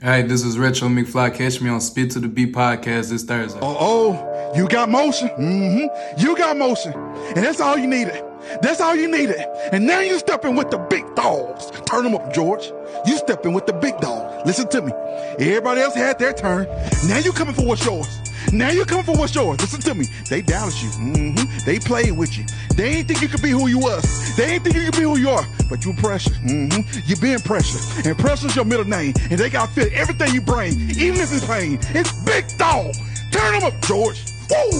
Hey, 0.00 0.22
this 0.22 0.44
is 0.44 0.58
Retro 0.58 0.88
McFly. 0.88 1.32
Catch 1.32 1.60
me 1.60 1.70
on 1.70 1.80
Spit 1.80 2.10
to 2.12 2.18
the 2.18 2.26
Beat 2.26 2.52
podcast 2.52 3.10
this 3.10 3.22
Thursday. 3.22 3.60
Oh, 3.62 4.52
you 4.56 4.66
got 4.66 4.88
motion. 4.88 5.28
Mm-hmm. 5.28 6.20
You 6.20 6.36
got 6.36 6.56
motion. 6.56 6.92
And 6.92 7.36
that's 7.36 7.60
all 7.60 7.78
you 7.78 7.86
needed. 7.86 8.20
That's 8.60 8.80
all 8.80 8.96
you 8.96 9.08
needed. 9.08 9.36
And 9.72 9.86
now 9.86 10.00
you're 10.00 10.18
stepping 10.18 10.56
with 10.56 10.72
the 10.72 10.78
big 10.78 11.14
dogs. 11.14 11.70
Turn 11.86 12.02
them 12.02 12.16
up, 12.16 12.32
George. 12.32 12.72
You 13.06 13.16
stepping 13.16 13.52
with 13.52 13.66
the 13.66 13.72
big 13.74 13.96
dog. 13.98 14.44
Listen 14.44 14.68
to 14.70 14.82
me. 14.82 14.92
Everybody 15.38 15.82
else 15.82 15.94
had 15.94 16.18
their 16.18 16.32
turn. 16.32 16.66
Now 17.06 17.18
you 17.18 17.30
coming 17.30 17.54
for 17.54 17.64
what's 17.64 17.86
yours. 17.86 18.21
Now 18.52 18.70
you're 18.70 18.84
coming 18.84 19.04
for 19.04 19.16
what's 19.16 19.34
yours. 19.34 19.60
Listen 19.60 19.80
to 19.80 19.94
me. 19.94 20.06
They 20.28 20.42
doubted 20.42 20.80
you. 20.82 20.90
Mm-hmm. 20.90 21.64
They 21.64 21.78
played 21.78 22.12
with 22.12 22.36
you. 22.36 22.44
They 22.76 22.96
ain't 22.96 23.08
think 23.08 23.22
you 23.22 23.28
could 23.28 23.42
be 23.42 23.50
who 23.50 23.66
you 23.66 23.78
was. 23.78 24.36
They 24.36 24.54
ain't 24.54 24.64
think 24.64 24.76
you 24.76 24.84
could 24.84 24.96
be 24.96 25.02
who 25.02 25.16
you 25.16 25.30
are. 25.30 25.46
But 25.70 25.84
you 25.84 25.94
pressure. 25.94 26.30
Mm-hmm. 26.30 27.00
You 27.06 27.16
being 27.16 27.38
pressure. 27.40 27.78
And 28.06 28.18
pressure's 28.18 28.54
your 28.54 28.66
middle 28.66 28.84
name. 28.84 29.14
And 29.30 29.40
they 29.40 29.48
got 29.48 29.68
to 29.68 29.74
feel 29.74 29.88
everything 29.94 30.34
you 30.34 30.42
bring, 30.42 30.72
even 30.72 31.20
if 31.20 31.32
it's 31.32 31.46
pain. 31.46 31.78
It's 31.94 32.12
big 32.24 32.46
dog. 32.58 32.94
Turn 33.30 33.54
them 33.54 33.64
up, 33.64 33.80
George. 33.82 34.22
Woo! 34.50 34.70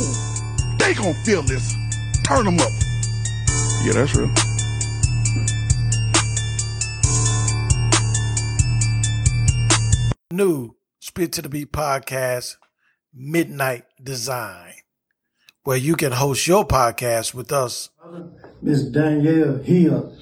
They 0.78 0.92
gonna 0.94 1.14
feel 1.24 1.42
this. 1.42 1.74
Turn 2.24 2.44
them 2.44 2.58
up. 2.58 2.72
Yeah, 3.84 3.92
that's 3.94 4.14
real. 4.14 4.32
new 10.32 10.74
Spit 10.98 11.32
to 11.32 11.42
the 11.42 11.48
Beat 11.48 11.72
podcast, 11.72 12.56
Midnight 13.14 13.84
Design, 14.02 14.74
where 15.64 15.76
you 15.76 15.96
can 15.96 16.12
host 16.12 16.46
your 16.46 16.66
podcast 16.66 17.34
with 17.34 17.52
us. 17.52 17.90
Miss 18.62 18.84
Danielle 18.84 19.58
Hill, 19.58 20.16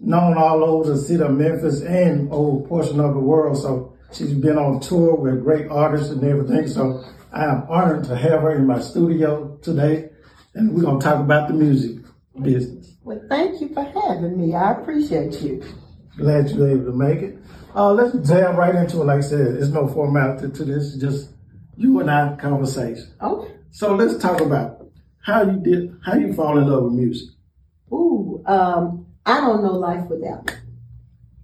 known 0.00 0.36
all 0.36 0.64
over 0.64 0.90
the 0.90 0.98
city 0.98 1.22
of 1.22 1.32
Memphis 1.32 1.82
and 1.82 2.30
over 2.32 2.64
a 2.64 2.68
portion 2.68 3.00
of 3.00 3.14
the 3.14 3.20
world. 3.20 3.58
So 3.58 3.96
she's 4.12 4.32
been 4.32 4.58
on 4.58 4.80
tour 4.80 5.14
with 5.14 5.42
great 5.42 5.68
artists 5.68 6.10
and 6.10 6.24
everything. 6.24 6.66
So 6.66 7.04
I 7.32 7.44
am 7.44 7.66
honored 7.68 8.04
to 8.04 8.16
have 8.16 8.42
her 8.42 8.56
in 8.56 8.66
my 8.66 8.80
studio 8.80 9.58
today. 9.62 10.10
And 10.54 10.74
we're 10.74 10.82
going 10.82 10.98
to 10.98 11.04
talk 11.04 11.20
about 11.20 11.48
the 11.48 11.54
music. 11.54 11.98
business. 12.42 12.96
Well, 13.04 13.20
thank 13.28 13.60
you 13.60 13.68
for 13.72 13.84
having 13.84 14.36
me. 14.36 14.54
I 14.54 14.72
appreciate 14.72 15.40
you. 15.42 15.62
Glad 16.16 16.50
you 16.50 16.58
were 16.58 16.70
able 16.70 16.86
to 16.86 16.92
make 16.92 17.20
it. 17.22 17.38
Uh, 17.74 17.92
let's 17.92 18.14
dive 18.28 18.56
right 18.56 18.74
into 18.74 19.00
it. 19.00 19.04
Like 19.04 19.18
I 19.18 19.20
said, 19.20 19.54
there's 19.54 19.72
no 19.72 19.86
formality 19.86 20.50
to 20.50 20.64
this. 20.64 20.96
Just 20.96 21.30
you 21.80 21.98
and 21.98 22.10
I 22.10 22.36
conversation. 22.36 23.10
Okay. 23.22 23.54
So 23.70 23.94
let's 23.94 24.18
talk 24.18 24.40
about 24.40 24.86
how 25.22 25.42
you 25.42 25.58
did, 25.58 25.98
how 26.04 26.14
you 26.14 26.34
fall 26.34 26.58
in 26.58 26.68
love 26.68 26.84
with 26.84 26.92
music. 26.92 27.30
Ooh, 27.90 28.42
um, 28.46 29.06
I 29.24 29.40
don't 29.40 29.62
know 29.62 29.72
life 29.72 30.06
without 30.08 30.50
it. 30.50 30.58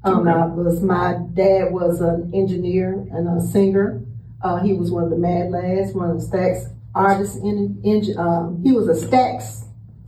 Um, 0.05 0.28
I 0.28 0.47
was 0.47 0.83
my 0.83 1.19
dad 1.33 1.73
was 1.73 2.00
an 2.00 2.31
engineer 2.35 2.93
and 3.11 3.26
a 3.26 3.40
singer. 3.40 4.02
Uh, 4.43 4.59
he 4.59 4.75
was 4.75 4.90
one 4.90 5.05
of 5.05 5.11
the 5.11 5.16
Mad 5.16 5.50
Lads, 5.50 5.95
one 5.95 6.11
of 6.11 6.21
the 6.21 6.26
Stax 6.26 6.71
artists. 6.95 7.37
In, 7.37 7.81
in 7.83 8.19
um, 8.19 8.62
he 8.62 8.73
was 8.73 8.88
a 8.88 9.07
Stax 9.07 9.64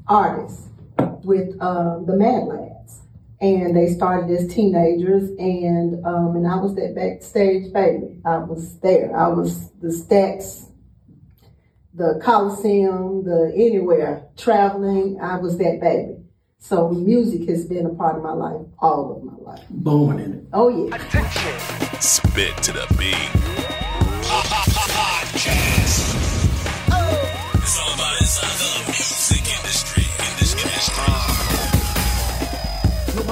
artist 0.07 0.69
with 1.25 1.61
um, 1.61 2.05
the 2.07 2.15
Mad 2.15 2.45
Lads, 2.45 2.68
and 3.41 3.77
they 3.77 3.89
started 3.93 4.31
as 4.31 4.53
teenagers. 4.53 5.31
And 5.39 6.05
um, 6.05 6.37
and 6.37 6.47
I 6.47 6.57
was 6.57 6.75
that 6.77 6.95
backstage 6.95 7.73
baby. 7.73 8.21
I 8.25 8.39
was 8.39 8.79
there. 8.81 9.17
I 9.17 9.29
was 9.29 9.71
the 9.81 9.89
Stax, 9.89 10.71
the 11.95 12.21
Coliseum, 12.23 13.25
the 13.25 13.53
anywhere 13.55 14.29
traveling. 14.37 15.19
I 15.21 15.39
was 15.39 15.59
that 15.59 15.81
baby. 15.81 16.15
So 16.61 16.91
music 16.91 17.49
has 17.49 17.67
been 17.67 17.87
a 17.87 17.95
part 17.95 18.17
of 18.17 18.23
my 18.23 18.33
life 18.33 18.67
all 18.81 19.17
of 19.17 19.23
my 19.23 19.53
life. 19.53 19.65
Born 19.71 20.19
in 20.19 20.33
it. 20.35 20.45
Oh 20.53 20.69
yeah. 20.69 20.97
Attention. 20.97 22.01
Spit 22.01 22.57
to 22.65 22.73
the 22.73 22.87
beat. 22.99 23.15
Podcast. 25.29 26.15
It's 27.55 27.79
all 27.79 27.95
about 27.95 28.21
inside 28.21 28.59
the 28.59 28.85
music 28.87 29.47
industry. 29.57 30.05
Industry. 30.33 31.28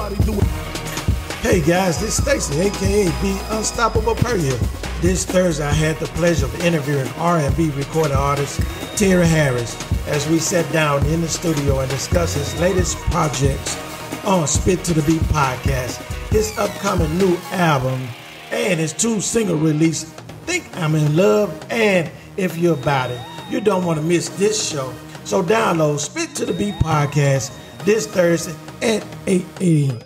Hey 0.07 1.59
guys, 1.59 1.99
this 1.99 2.17
is 2.17 2.23
Stacy, 2.23 2.61
aka 2.61 3.11
Be 3.21 3.37
Unstoppable 3.49 4.15
Puryear. 4.15 4.57
This 5.01 5.25
Thursday, 5.25 5.65
I 5.65 5.73
had 5.73 5.97
the 5.97 6.05
pleasure 6.05 6.45
of 6.45 6.63
interviewing 6.63 7.09
R&B 7.17 7.71
recording 7.71 8.15
artist 8.15 8.61
Terry 8.95 9.27
Harris 9.27 9.75
as 10.07 10.25
we 10.29 10.39
sat 10.39 10.71
down 10.71 11.05
in 11.07 11.19
the 11.19 11.27
studio 11.27 11.81
and 11.81 11.91
discussed 11.91 12.37
his 12.37 12.57
latest 12.61 12.95
projects 13.11 13.75
on 14.23 14.47
Spit 14.47 14.81
to 14.85 14.93
the 14.93 15.01
Beat 15.01 15.21
podcast, 15.23 16.01
his 16.29 16.57
upcoming 16.57 17.17
new 17.17 17.35
album, 17.51 18.07
and 18.51 18.79
his 18.79 18.93
two 18.93 19.19
single 19.19 19.57
release, 19.57 20.05
Think 20.45 20.69
I'm 20.77 20.95
in 20.95 21.17
Love 21.17 21.53
and 21.69 22.09
If 22.37 22.57
You're 22.57 22.75
About 22.75 23.11
It. 23.11 23.19
You 23.49 23.59
don't 23.59 23.83
want 23.83 23.99
to 23.99 24.05
miss 24.05 24.29
this 24.29 24.69
show. 24.69 24.93
So 25.25 25.43
download 25.43 25.99
Spit 25.99 26.33
to 26.35 26.45
the 26.45 26.53
Beat 26.53 26.75
podcast 26.75 27.51
this 27.87 28.05
Thursday 28.05 28.53
at 28.81 29.01
8 29.27 29.45
a.m. 29.61 29.99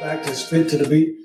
back 0.00 0.24
to 0.24 0.34
Spit 0.34 0.68
to 0.70 0.78
the 0.78 0.88
Beat 0.88 1.15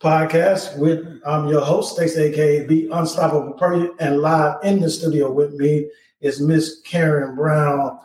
podcast 0.00 0.78
with 0.78 1.20
I'm 1.26 1.48
your 1.48 1.60
host, 1.60 1.94
Stacey 1.94 2.22
aka 2.22 2.66
Be 2.66 2.88
Unstoppable 2.92 3.54
Puryear, 3.54 3.90
and 3.98 4.20
live 4.20 4.58
in 4.62 4.80
the 4.80 4.88
studio 4.88 5.30
with 5.30 5.54
me 5.54 5.90
is 6.20 6.40
Miss 6.40 6.80
Karen 6.82 7.34
Brown, 7.34 7.98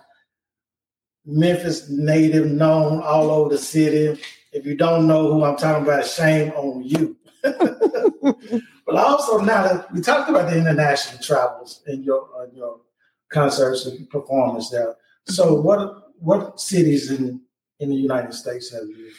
Memphis 1.26 1.90
native, 1.90 2.48
known 2.48 3.02
all 3.02 3.30
over 3.30 3.50
the 3.50 3.60
city. 3.60 4.20
If 4.52 4.66
you 4.66 4.76
don't 4.76 5.08
know 5.08 5.34
who 5.34 5.44
I'm 5.44 5.56
talking 5.56 5.84
about, 5.84 6.06
shame 6.06 6.52
on 6.52 6.84
you. 6.84 7.16
but 7.44 8.96
also 8.96 9.40
now 9.40 9.64
that 9.64 9.92
we 9.92 10.02
talked 10.02 10.30
about 10.30 10.50
the 10.50 10.58
international 10.58 11.22
travels 11.22 11.82
in 11.86 12.04
your 12.04 12.28
uh, 12.36 12.48
your 12.56 12.80
concerts 13.30 13.86
and 13.86 14.10
performance 14.10 14.70
there. 14.70 14.96
So 15.28 15.54
what 15.62 16.14
what 16.18 16.60
cities 16.60 17.12
in 17.12 17.42
in 17.80 17.90
the 17.90 17.96
United 17.96 18.34
States 18.34 18.72
have 18.74 18.88
you? 18.88 19.12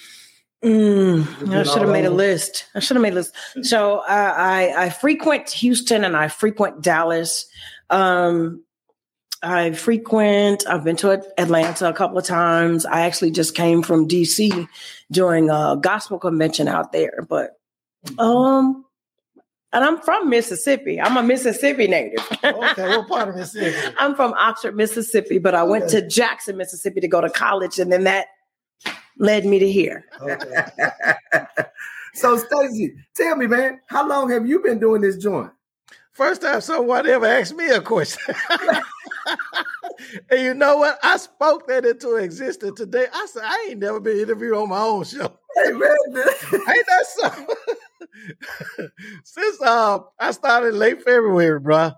Mm, 0.64 1.52
I 1.52 1.62
should 1.62 1.82
have 1.82 1.90
made 1.90 2.06
a 2.06 2.10
list. 2.10 2.64
I 2.74 2.80
should 2.80 2.96
have 2.96 3.02
made 3.02 3.12
a 3.12 3.16
list. 3.16 3.34
So 3.62 3.98
uh, 3.98 4.34
I 4.36 4.72
I 4.76 4.88
frequent 4.88 5.50
Houston 5.50 6.04
and 6.04 6.16
I 6.16 6.28
frequent 6.28 6.80
Dallas. 6.80 7.44
Um, 7.90 8.64
I 9.42 9.72
frequent. 9.72 10.66
I've 10.66 10.82
been 10.82 10.96
to 10.96 11.22
Atlanta 11.36 11.88
a 11.90 11.92
couple 11.92 12.16
of 12.16 12.24
times. 12.24 12.86
I 12.86 13.02
actually 13.02 13.30
just 13.30 13.54
came 13.54 13.82
from 13.82 14.08
DC 14.08 14.66
doing 15.10 15.50
a 15.50 15.76
gospel 15.78 16.18
convention 16.18 16.66
out 16.66 16.92
there. 16.92 17.26
But 17.28 17.58
um, 18.18 18.86
and 19.74 19.84
I'm 19.84 20.00
from 20.00 20.30
Mississippi. 20.30 20.98
I'm 20.98 21.18
a 21.18 21.22
Mississippi 21.22 21.88
native. 21.88 22.26
okay, 22.42 22.96
what 22.96 23.08
part 23.08 23.28
of 23.28 23.34
Mississippi? 23.36 23.94
I'm 23.98 24.14
from 24.14 24.32
Oxford, 24.32 24.76
Mississippi, 24.76 25.36
but 25.38 25.54
I 25.54 25.62
went 25.64 25.90
to 25.90 26.06
Jackson, 26.06 26.56
Mississippi 26.56 27.00
to 27.00 27.08
go 27.08 27.20
to 27.20 27.28
college, 27.28 27.78
and 27.78 27.92
then 27.92 28.04
that 28.04 28.28
led 29.18 29.44
me 29.44 29.58
to 29.58 29.70
here. 29.70 30.04
So 32.14 32.36
Stacy, 32.36 32.94
tell 33.16 33.36
me, 33.36 33.48
man, 33.48 33.80
how 33.86 34.08
long 34.08 34.30
have 34.30 34.46
you 34.46 34.60
been 34.60 34.78
doing 34.78 35.02
this 35.02 35.16
joint? 35.16 35.50
First 36.12 36.42
time 36.42 36.60
someone 36.60 37.08
ever 37.08 37.26
asked 37.26 37.56
me 37.56 37.68
a 37.70 37.80
question. 37.80 38.36
and 40.30 40.40
you 40.40 40.54
know 40.54 40.76
what? 40.76 40.98
I 41.02 41.16
spoke 41.16 41.66
that 41.66 41.84
into 41.84 42.14
existence 42.14 42.78
today. 42.78 43.06
I 43.12 43.26
said, 43.26 43.42
I 43.44 43.66
ain't 43.68 43.80
never 43.80 43.98
been 43.98 44.18
interviewed 44.18 44.54
on 44.56 44.68
my 44.68 44.78
own 44.78 45.02
show. 45.04 45.36
Hey 45.56 45.72
man, 45.72 45.96
ain't 46.16 46.86
that 46.86 47.06
so? 47.06 47.30
Since 49.24 49.60
uh, 49.60 49.98
I 50.18 50.30
started 50.30 50.74
late 50.74 51.02
February, 51.02 51.58
bro. 51.58 51.92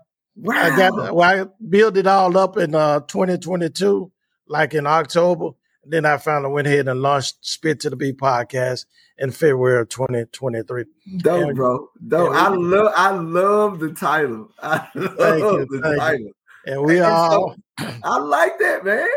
I 0.49 0.75
got 0.75 1.13
well, 1.13 1.21
I 1.21 1.45
built 1.69 1.97
it 1.97 2.07
all 2.07 2.35
up 2.37 2.57
in 2.57 2.73
uh 2.73 3.01
2022, 3.01 4.11
like 4.47 4.73
in 4.73 4.87
October. 4.87 5.51
Then 5.89 6.05
I 6.05 6.17
finally 6.17 6.51
went 6.51 6.67
ahead 6.67 6.87
and 6.87 7.01
launched 7.01 7.37
Spit 7.41 7.79
to 7.81 7.89
the 7.89 7.95
Beat 7.95 8.17
podcast 8.17 8.85
in 9.17 9.31
February 9.31 9.81
of 9.81 9.89
2023. 9.89 10.85
Dope, 11.17 11.47
And- 11.47 11.55
bro. 11.55 11.87
Dope. 12.07 12.29
and 12.29 12.37
I 12.37 12.49
love 12.49 12.93
I 12.95 13.11
love 13.11 13.79
the 13.79 13.93
title. 13.93 14.49
I 14.61 14.87
love 14.95 15.59
you, 15.59 15.65
the 15.69 15.79
thank 15.81 15.93
you. 15.93 15.97
title. 15.99 16.31
And 16.65 16.81
we 16.83 16.97
And 16.97 17.05
all 17.05 17.55
so- 17.79 17.87
I 18.03 18.17
like 18.19 18.59
that, 18.59 18.83
man. 18.83 19.07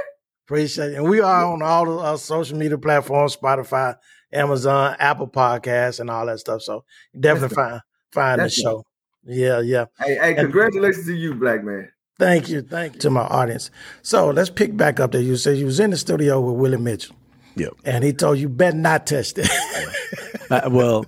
Appreciate 0.46 0.92
it. 0.92 0.94
And 0.96 1.08
we 1.08 1.20
are 1.20 1.44
on 1.44 1.62
all 1.62 1.84
the 1.84 1.96
uh, 1.96 2.16
social 2.16 2.56
media 2.58 2.76
platforms, 2.78 3.36
Spotify, 3.36 3.96
Amazon, 4.32 4.96
Apple 4.98 5.28
Podcasts, 5.28 6.00
and 6.00 6.10
all 6.10 6.26
that 6.26 6.38
stuff. 6.40 6.62
So 6.62 6.84
definitely 7.18 7.54
find 7.54 7.80
find 8.12 8.40
the 8.40 8.48
show. 8.48 8.84
Yeah, 9.24 9.60
yeah. 9.60 9.86
Hey, 9.98 10.14
hey, 10.14 10.30
And- 10.30 10.38
congratulations 10.38 11.06
to 11.06 11.14
you, 11.14 11.34
black 11.34 11.62
man. 11.64 11.90
Thank 12.20 12.50
you, 12.50 12.60
thank 12.60 12.94
you 12.94 13.00
to 13.00 13.10
my 13.10 13.22
audience. 13.22 13.70
So 14.02 14.28
let's 14.28 14.50
pick 14.50 14.76
back 14.76 15.00
up 15.00 15.12
there. 15.12 15.22
You 15.22 15.36
said 15.36 15.56
you 15.56 15.64
was 15.64 15.80
in 15.80 15.90
the 15.90 15.96
studio 15.96 16.38
with 16.38 16.56
Willie 16.56 16.76
Mitchell. 16.76 17.16
Yep. 17.56 17.72
And 17.86 18.04
he 18.04 18.12
told 18.12 18.38
you 18.38 18.50
better 18.50 18.76
not 18.76 19.06
touch 19.06 19.32
that. 19.34 20.38
I, 20.50 20.68
well, 20.68 21.06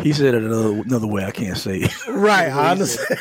he 0.00 0.14
said 0.14 0.34
it 0.34 0.42
another 0.42 0.70
another 0.80 1.06
way. 1.06 1.24
I 1.24 1.32
can't 1.32 1.58
say. 1.58 1.80
it. 1.80 2.06
right, 2.08 2.48
I 2.48 2.70
understand. 2.72 3.20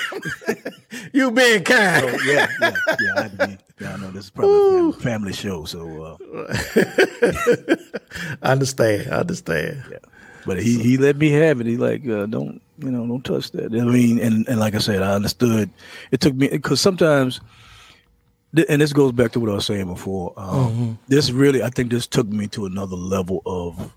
you 1.13 1.31
being 1.31 1.63
kind. 1.65 2.09
So, 2.09 2.31
yeah, 2.31 2.47
yeah, 2.62 2.71
yeah. 2.88 3.13
I, 3.17 3.21
had 3.23 3.39
to 3.39 3.47
be, 3.47 3.57
yeah, 3.81 3.93
I 3.93 3.97
know 3.97 4.12
this 4.12 4.25
is 4.25 4.31
probably 4.31 4.55
a 4.55 4.93
family, 4.93 5.01
family 5.01 5.33
show, 5.33 5.65
so. 5.65 6.01
Uh, 6.01 7.75
I 8.41 8.51
understand. 8.53 9.12
I 9.12 9.17
understand. 9.17 9.83
Yeah. 9.91 9.97
But 10.45 10.62
he, 10.62 10.79
he 10.81 10.97
let 10.97 11.17
me 11.17 11.29
have 11.31 11.59
it. 11.62 11.67
He 11.67 11.77
like 11.77 12.07
uh, 12.07 12.25
don't 12.25 12.62
you 12.79 12.91
know 12.91 13.05
don't 13.07 13.23
touch 13.23 13.51
that. 13.51 13.71
I 13.73 13.83
mean, 13.83 14.19
and, 14.19 14.47
and 14.47 14.59
like 14.59 14.75
I 14.75 14.79
said, 14.79 15.01
I 15.01 15.13
understood. 15.13 15.69
It 16.12 16.19
took 16.21 16.35
me 16.35 16.47
because 16.47 16.81
sometimes, 16.81 17.39
and 18.69 18.81
this 18.81 18.93
goes 18.93 19.12
back 19.12 19.31
to 19.33 19.39
what 19.39 19.50
I 19.50 19.53
was 19.53 19.65
saying 19.65 19.88
before. 19.88 20.33
Um, 20.38 20.50
Mhm. 20.73 20.97
This 21.07 21.31
really, 21.31 21.63
I 21.63 21.69
think, 21.69 21.91
this 21.91 22.07
took 22.07 22.27
me 22.27 22.47
to 22.47 22.65
another 22.65 22.95
level 22.95 23.41
of 23.45 23.91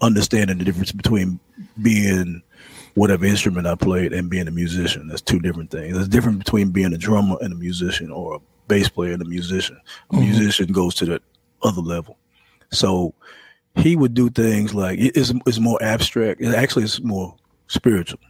understanding 0.00 0.58
the 0.58 0.64
difference 0.64 0.92
between 0.92 1.40
being 1.82 2.42
whatever 2.94 3.24
instrument 3.26 3.66
I 3.66 3.74
played 3.74 4.12
and 4.12 4.30
being 4.30 4.48
a 4.48 4.50
musician. 4.50 5.08
That's 5.08 5.22
two 5.22 5.38
different 5.38 5.70
things. 5.70 5.94
There's 5.94 6.08
different 6.08 6.38
between 6.38 6.70
being 6.70 6.92
a 6.94 6.98
drummer 6.98 7.36
and 7.40 7.52
a 7.52 7.56
musician, 7.56 8.10
or 8.10 8.36
a 8.36 8.38
bass 8.68 8.88
player 8.88 9.12
and 9.12 9.22
a 9.22 9.26
musician. 9.26 9.78
A 10.10 10.14
Mhm. 10.14 10.20
musician 10.20 10.72
goes 10.72 10.94
to 10.96 11.04
that 11.06 11.22
other 11.62 11.80
level. 11.82 12.16
So 12.70 13.14
he 13.76 13.96
would 13.96 14.14
do 14.14 14.30
things 14.30 14.74
like 14.74 14.98
it's, 14.98 15.32
it's 15.46 15.58
more 15.60 15.82
abstract. 15.82 16.40
It 16.40 16.54
actually 16.54 16.84
is 16.84 17.00
more 17.02 17.36
spiritual. 17.68 18.20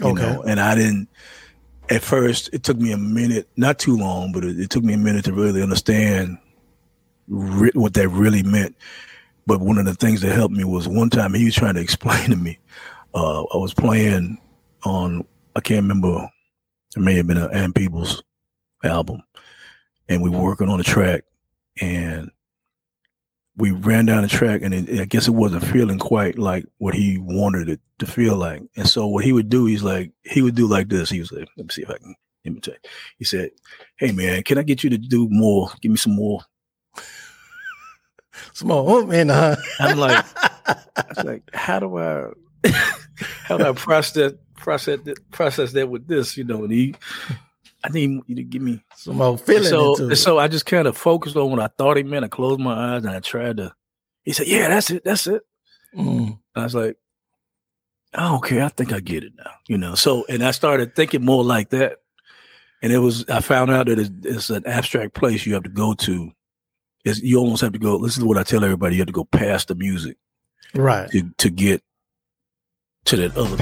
You 0.00 0.08
Okay. 0.08 0.22
know, 0.22 0.42
and 0.42 0.60
I 0.60 0.74
didn't 0.74 1.08
at 1.90 2.02
first. 2.02 2.50
It 2.52 2.62
took 2.62 2.78
me 2.78 2.92
a 2.92 2.98
minute, 2.98 3.48
not 3.56 3.78
too 3.78 3.96
long, 3.96 4.32
but 4.32 4.44
it, 4.44 4.58
it 4.58 4.70
took 4.70 4.84
me 4.84 4.94
a 4.94 4.98
minute 4.98 5.24
to 5.26 5.32
really 5.32 5.62
understand 5.62 6.38
re- 7.28 7.70
what 7.74 7.94
that 7.94 8.08
really 8.08 8.42
meant. 8.42 8.76
But 9.46 9.60
one 9.60 9.78
of 9.78 9.84
the 9.86 9.94
things 9.94 10.20
that 10.20 10.32
helped 10.34 10.54
me 10.54 10.64
was 10.64 10.86
one 10.88 11.10
time 11.10 11.34
he 11.34 11.44
was 11.46 11.54
trying 11.54 11.74
to 11.74 11.80
explain 11.80 12.30
to 12.30 12.36
me. 12.36 12.58
Uh, 13.14 13.42
I 13.42 13.56
was 13.56 13.74
playing 13.74 14.38
on 14.84 15.24
I 15.54 15.60
can't 15.60 15.82
remember 15.82 16.28
It 16.96 17.00
may 17.00 17.14
have 17.14 17.26
been 17.26 17.36
an 17.36 17.52
Ann 17.52 17.72
Peebles 17.72 18.22
album, 18.84 19.22
and 20.08 20.22
we 20.22 20.30
were 20.30 20.42
working 20.42 20.68
on 20.68 20.80
a 20.80 20.84
track, 20.84 21.24
and 21.80 22.30
we 23.56 23.70
ran 23.70 24.06
down 24.06 24.22
the 24.22 24.28
track, 24.28 24.62
and 24.62 24.72
it, 24.72 25.00
I 25.00 25.04
guess 25.04 25.28
it 25.28 25.32
wasn't 25.32 25.64
feeling 25.64 25.98
quite 25.98 26.38
like 26.38 26.64
what 26.78 26.94
he 26.94 27.18
wanted 27.18 27.68
it 27.68 27.80
to 27.98 28.06
feel 28.06 28.36
like. 28.36 28.62
And 28.76 28.88
so 28.88 29.06
what 29.06 29.24
he 29.24 29.32
would 29.32 29.48
do, 29.48 29.66
he's 29.66 29.82
like, 29.82 30.12
he 30.22 30.42
would 30.42 30.54
do 30.54 30.66
like 30.66 30.88
this. 30.88 31.10
He 31.10 31.20
was 31.20 31.32
like, 31.32 31.48
let 31.56 31.66
me 31.66 31.70
see 31.70 31.82
if 31.82 31.90
I 31.90 31.98
can 31.98 32.14
imitate. 32.44 32.86
He 33.18 33.24
said, 33.24 33.50
"Hey 33.96 34.12
man, 34.12 34.42
can 34.42 34.58
I 34.58 34.62
get 34.62 34.82
you 34.82 34.90
to 34.90 34.98
do 34.98 35.28
more? 35.30 35.70
Give 35.80 35.90
me 35.90 35.96
some 35.96 36.16
more." 36.16 36.40
Some 38.54 38.68
more, 38.68 39.06
man. 39.06 39.28
Huh? 39.28 39.56
I'm 39.78 39.98
like, 39.98 40.24
I 40.66 41.04
was 41.08 41.24
like, 41.24 41.42
how 41.54 41.80
do 41.80 41.98
I, 41.98 42.30
how 43.44 43.58
do 43.58 43.64
I 43.66 43.72
process 43.72 44.32
process 44.56 45.00
that, 45.04 45.30
process 45.30 45.72
that 45.72 45.88
with 45.88 46.06
this? 46.06 46.36
You 46.36 46.44
know, 46.44 46.64
and 46.64 46.72
he, 46.72 46.94
I 47.84 47.88
need 47.88 48.20
you 48.26 48.36
to 48.36 48.44
give 48.44 48.62
me 48.62 48.84
Some 48.96 49.16
more 49.16 49.36
feeling 49.38 49.64
So, 49.64 49.92
into 49.94 50.10
it. 50.12 50.16
so 50.16 50.38
I 50.38 50.48
just 50.48 50.66
kind 50.66 50.86
of 50.86 50.96
focused 50.96 51.36
on 51.36 51.50
what 51.50 51.60
I 51.60 51.68
thought 51.78 51.96
he 51.96 52.02
meant. 52.02 52.24
I 52.24 52.28
closed 52.28 52.60
my 52.60 52.94
eyes 52.94 53.04
and 53.04 53.14
I 53.14 53.20
tried 53.20 53.56
to. 53.58 53.74
He 54.22 54.32
said, 54.32 54.46
"Yeah, 54.46 54.68
that's 54.68 54.90
it, 54.90 55.02
that's 55.04 55.26
it." 55.26 55.42
Mm. 55.96 56.38
I 56.54 56.62
was 56.64 56.74
like, 56.74 56.96
I 58.14 58.28
don't. 58.28 58.52
I 58.52 58.68
think 58.68 58.92
I 58.92 59.00
get 59.00 59.24
it 59.24 59.32
now. 59.36 59.50
You 59.68 59.78
know. 59.78 59.94
So, 59.96 60.24
and 60.28 60.44
I 60.44 60.52
started 60.52 60.94
thinking 60.94 61.24
more 61.24 61.42
like 61.44 61.70
that. 61.70 61.98
And 62.82 62.92
it 62.92 62.98
was, 62.98 63.28
I 63.28 63.40
found 63.40 63.70
out 63.70 63.86
that 63.86 63.98
it's, 64.00 64.10
it's 64.24 64.50
an 64.50 64.66
abstract 64.66 65.14
place 65.14 65.46
you 65.46 65.54
have 65.54 65.62
to 65.62 65.68
go 65.68 65.94
to. 65.94 66.32
It's, 67.04 67.20
you 67.20 67.38
almost 67.38 67.62
have 67.62 67.72
to 67.72 67.78
go. 67.78 67.98
This 67.98 68.16
is 68.18 68.24
what 68.24 68.38
I 68.38 68.42
tell 68.42 68.62
everybody: 68.64 68.96
you 68.96 69.00
have 69.00 69.06
to 69.06 69.12
go 69.12 69.24
past 69.24 69.68
the 69.68 69.74
music 69.74 70.16
Right. 70.74 71.10
to 71.10 71.30
to 71.38 71.50
get 71.50 71.82
to 73.06 73.16
that 73.16 73.36
other. 73.36 73.56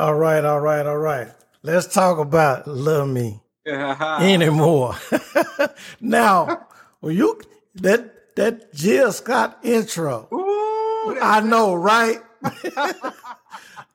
All 0.00 0.14
right, 0.14 0.42
all 0.46 0.60
right, 0.60 0.86
all 0.86 0.96
right. 0.96 1.28
Let's 1.62 1.86
talk 1.92 2.16
about 2.18 2.66
Love 2.66 3.06
Me 3.08 3.38
anymore. 3.66 4.94
now, 6.00 6.66
when 7.00 7.14
you 7.14 7.38
that 7.74 8.34
that 8.36 8.72
Jill 8.72 9.12
Scott 9.12 9.58
intro, 9.62 10.26
I 11.20 11.42
know, 11.44 11.74
right? 11.74 12.16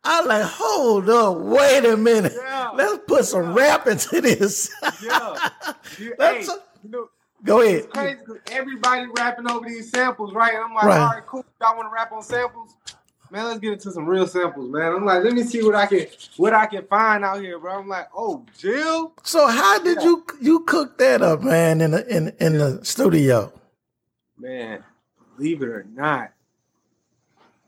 I 0.08 0.22
like, 0.26 0.44
hold 0.46 1.10
up, 1.10 1.38
wait 1.38 1.86
a 1.86 1.98
minute. 1.98 2.34
Let's 2.76 3.00
put 3.08 3.26
some 3.26 3.56
rap 3.56 3.88
into 3.88 4.22
this. 4.22 4.72
Yeah. 5.02 5.50
You- 5.98 6.14
Let's- 6.20 6.48
hey, 6.50 6.54
you 6.84 6.90
know, 6.92 7.10
Go 7.44 7.62
ahead. 7.62 7.76
It's 7.86 7.88
crazy 7.94 8.20
'cause 8.26 8.38
everybody 8.52 9.06
rapping 9.18 9.50
over 9.50 9.68
these 9.68 9.90
samples, 9.92 10.34
right? 10.34 10.54
And 10.54 10.64
I'm 10.66 10.74
like, 10.76 10.84
Right. 10.86 11.00
all 11.00 11.10
right, 11.10 11.26
cool. 11.26 11.46
Y'all 11.62 11.76
want 11.76 11.90
to 11.90 11.94
rap 11.94 12.12
on 12.12 12.22
samples? 12.24 12.76
Man, 13.32 13.46
let's 13.46 13.60
get 13.60 13.74
into 13.74 13.92
some 13.92 14.06
real 14.06 14.28
samples, 14.28 14.70
man. 14.70 14.94
I'm 14.94 15.06
like, 15.06 15.24
let 15.24 15.34
me 15.34 15.44
see 15.44 15.64
what 15.64 15.76
I 15.76 15.88
can 15.88 16.08
what 16.38 16.54
I 16.54 16.66
can 16.68 16.86
find 16.86 17.26
out 17.26 17.42
here, 17.42 17.60
bro. 17.60 17.80
I'm 17.80 17.88
like, 17.88 18.08
oh, 18.16 18.46
Jill. 18.58 19.14
So 19.24 19.48
how 19.48 19.80
did 19.80 20.04
you 20.04 20.26
you 20.40 20.60
cook 20.62 20.98
that 21.00 21.22
up, 21.22 21.42
man, 21.42 21.82
in 21.82 21.92
the 21.92 22.08
in 22.08 22.34
in 22.40 22.58
the 22.58 22.80
studio? 22.84 23.52
Man, 24.38 24.84
believe 25.36 25.62
it 25.62 25.70
or 25.70 25.86
not, 25.92 26.32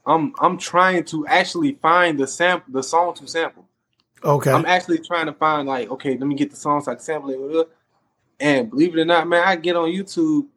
I'm 0.05 0.33
I'm 0.39 0.57
trying 0.57 1.03
to 1.05 1.27
actually 1.27 1.73
find 1.81 2.19
the 2.19 2.27
sample, 2.27 2.71
the 2.73 2.83
song 2.83 3.13
to 3.15 3.27
sample. 3.27 3.67
Okay. 4.23 4.51
I'm 4.51 4.65
actually 4.65 4.99
trying 4.99 5.27
to 5.27 5.33
find 5.33 5.67
like, 5.67 5.89
okay, 5.89 6.17
let 6.17 6.27
me 6.27 6.35
get 6.35 6.49
the 6.49 6.55
song 6.55 6.81
so 6.81 6.91
I 6.91 6.95
can 6.95 7.03
sample 7.03 7.59
it. 7.59 7.69
And 8.39 8.69
believe 8.69 8.95
it 8.95 9.01
or 9.01 9.05
not, 9.05 9.27
man, 9.27 9.43
I 9.45 9.55
get 9.55 9.75
on 9.75 9.89
YouTube 9.89 10.47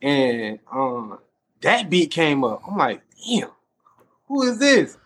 and 0.00 0.58
um 0.70 1.18
that 1.60 1.90
beat 1.90 2.10
came 2.10 2.44
up. 2.44 2.62
I'm 2.66 2.76
like, 2.76 3.02
damn, 3.26 3.50
who 4.28 4.42
is 4.42 4.58
this? 4.58 4.96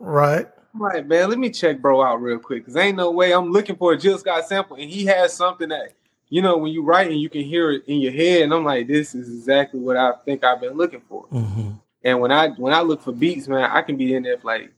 Right. 0.00 0.46
I'm 0.74 0.80
like, 0.80 1.06
man, 1.06 1.28
let 1.28 1.38
me 1.38 1.50
check 1.50 1.80
bro 1.80 2.02
out 2.02 2.22
real 2.22 2.38
quick. 2.38 2.64
Cause 2.64 2.76
ain't 2.76 2.96
no 2.96 3.10
way 3.10 3.32
I'm 3.34 3.50
looking 3.50 3.76
for 3.76 3.92
a 3.92 3.98
Jill 3.98 4.16
Scott 4.16 4.46
sample. 4.48 4.76
And 4.76 4.88
he 4.88 5.04
has 5.06 5.34
something 5.34 5.68
that, 5.68 5.92
you 6.30 6.40
know, 6.40 6.56
when 6.56 6.72
you 6.72 6.82
write 6.82 7.10
and 7.10 7.20
you 7.20 7.28
can 7.28 7.42
hear 7.42 7.70
it 7.72 7.82
in 7.86 8.00
your 8.00 8.12
head. 8.12 8.42
And 8.42 8.54
I'm 8.54 8.64
like, 8.64 8.86
this 8.86 9.14
is 9.14 9.28
exactly 9.28 9.80
what 9.80 9.96
I 9.98 10.12
think 10.24 10.44
I've 10.44 10.60
been 10.60 10.74
looking 10.74 11.02
for. 11.08 11.26
Mm-hmm. 11.26 11.72
And 12.04 12.20
when 12.20 12.32
I 12.32 12.48
when 12.50 12.72
I 12.72 12.80
look 12.80 13.02
for 13.02 13.12
beats, 13.12 13.48
man, 13.48 13.70
I 13.70 13.82
can 13.82 13.96
be 13.96 14.14
in 14.14 14.22
there 14.22 14.38
for 14.38 14.46
like 14.46 14.72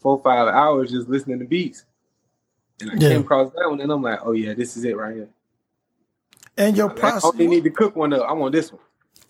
four, 0.00 0.20
five 0.22 0.48
hours 0.48 0.90
just 0.90 1.08
listening 1.08 1.38
to 1.38 1.44
beats. 1.46 1.86
And 2.80 2.90
I 2.90 2.94
Yeah. 2.94 3.08
came 3.10 3.20
across 3.22 3.52
that 3.52 3.70
one 3.70 3.80
and 3.80 3.90
I'm 3.90 4.02
like, 4.02 4.20
oh 4.22 4.32
yeah, 4.32 4.52
this 4.54 4.76
is 4.76 4.84
it 4.84 4.96
right 4.96 5.14
here. 5.14 5.28
And 6.58 6.76
your 6.76 6.90
I 6.90 6.94
process 6.94 7.24
only 7.24 7.46
need 7.46 7.64
to 7.64 7.70
cook 7.70 7.96
one 7.96 8.12
up. 8.12 8.28
I 8.28 8.32
want 8.32 8.52
this 8.52 8.70
one. 8.70 8.82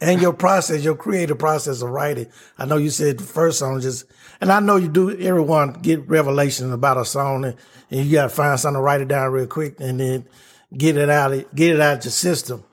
And 0.03 0.21
your 0.21 0.33
process, 0.33 0.83
your 0.83 0.97
creative 0.97 1.38
process 1.38 1.81
of 1.81 1.91
writing. 1.91 2.27
I 2.59 2.65
know 2.65 2.77
you 2.77 2.91
said 2.91 3.19
the 3.19 3.25
first 3.25 3.61
song 3.61 3.81
just, 3.81 4.05
and 4.41 4.51
I 4.51 4.59
know 4.59 4.75
you 4.75 4.88
do. 4.88 5.17
Everyone 5.17 5.75
get 5.75 6.09
revelation 6.09 6.73
about 6.73 6.99
a 6.99 7.05
song, 7.05 7.45
and, 7.45 7.57
and 7.88 8.05
you 8.05 8.12
got 8.12 8.25
to 8.25 8.29
find 8.29 8.59
something 8.59 8.79
to 8.79 8.83
write 8.83 9.01
it 9.01 9.09
down 9.09 9.31
real 9.31 9.47
quick, 9.47 9.79
and 9.79 10.01
then 10.01 10.29
get 10.77 10.97
it 10.97 11.09
out, 11.09 11.55
get 11.55 11.77
it 11.77 11.81
out 11.81 12.05
your 12.05 12.11
system. 12.11 12.65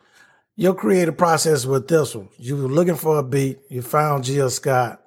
Your 0.56 0.74
creative 0.74 1.18
process 1.18 1.66
with 1.66 1.88
this 1.88 2.16
one, 2.16 2.30
you 2.38 2.58
were 2.58 2.68
looking 2.68 2.96
for 2.96 3.20
a 3.20 3.24
beat, 3.24 3.60
you 3.70 3.84
found 3.84 4.24
Jill 4.24 4.50
Scott. 4.50 5.02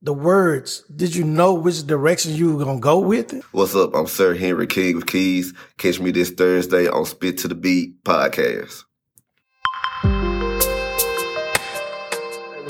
The 0.00 0.14
words, 0.14 0.82
did 0.96 1.14
you 1.14 1.24
know 1.24 1.54
which 1.54 1.86
direction 1.86 2.34
you 2.34 2.56
were 2.56 2.64
gonna 2.64 2.80
go 2.80 2.98
with 2.98 3.34
it? 3.34 3.44
What's 3.52 3.76
up? 3.76 3.94
I'm 3.94 4.08
Sir 4.08 4.34
Henry 4.34 4.66
King 4.66 4.96
of 4.96 5.06
Keys. 5.06 5.52
Catch 5.76 6.00
me 6.00 6.10
this 6.10 6.30
Thursday 6.30 6.88
on 6.88 7.04
Spit 7.04 7.38
to 7.38 7.48
the 7.48 7.54
Beat 7.54 8.02
podcast. 8.02 8.82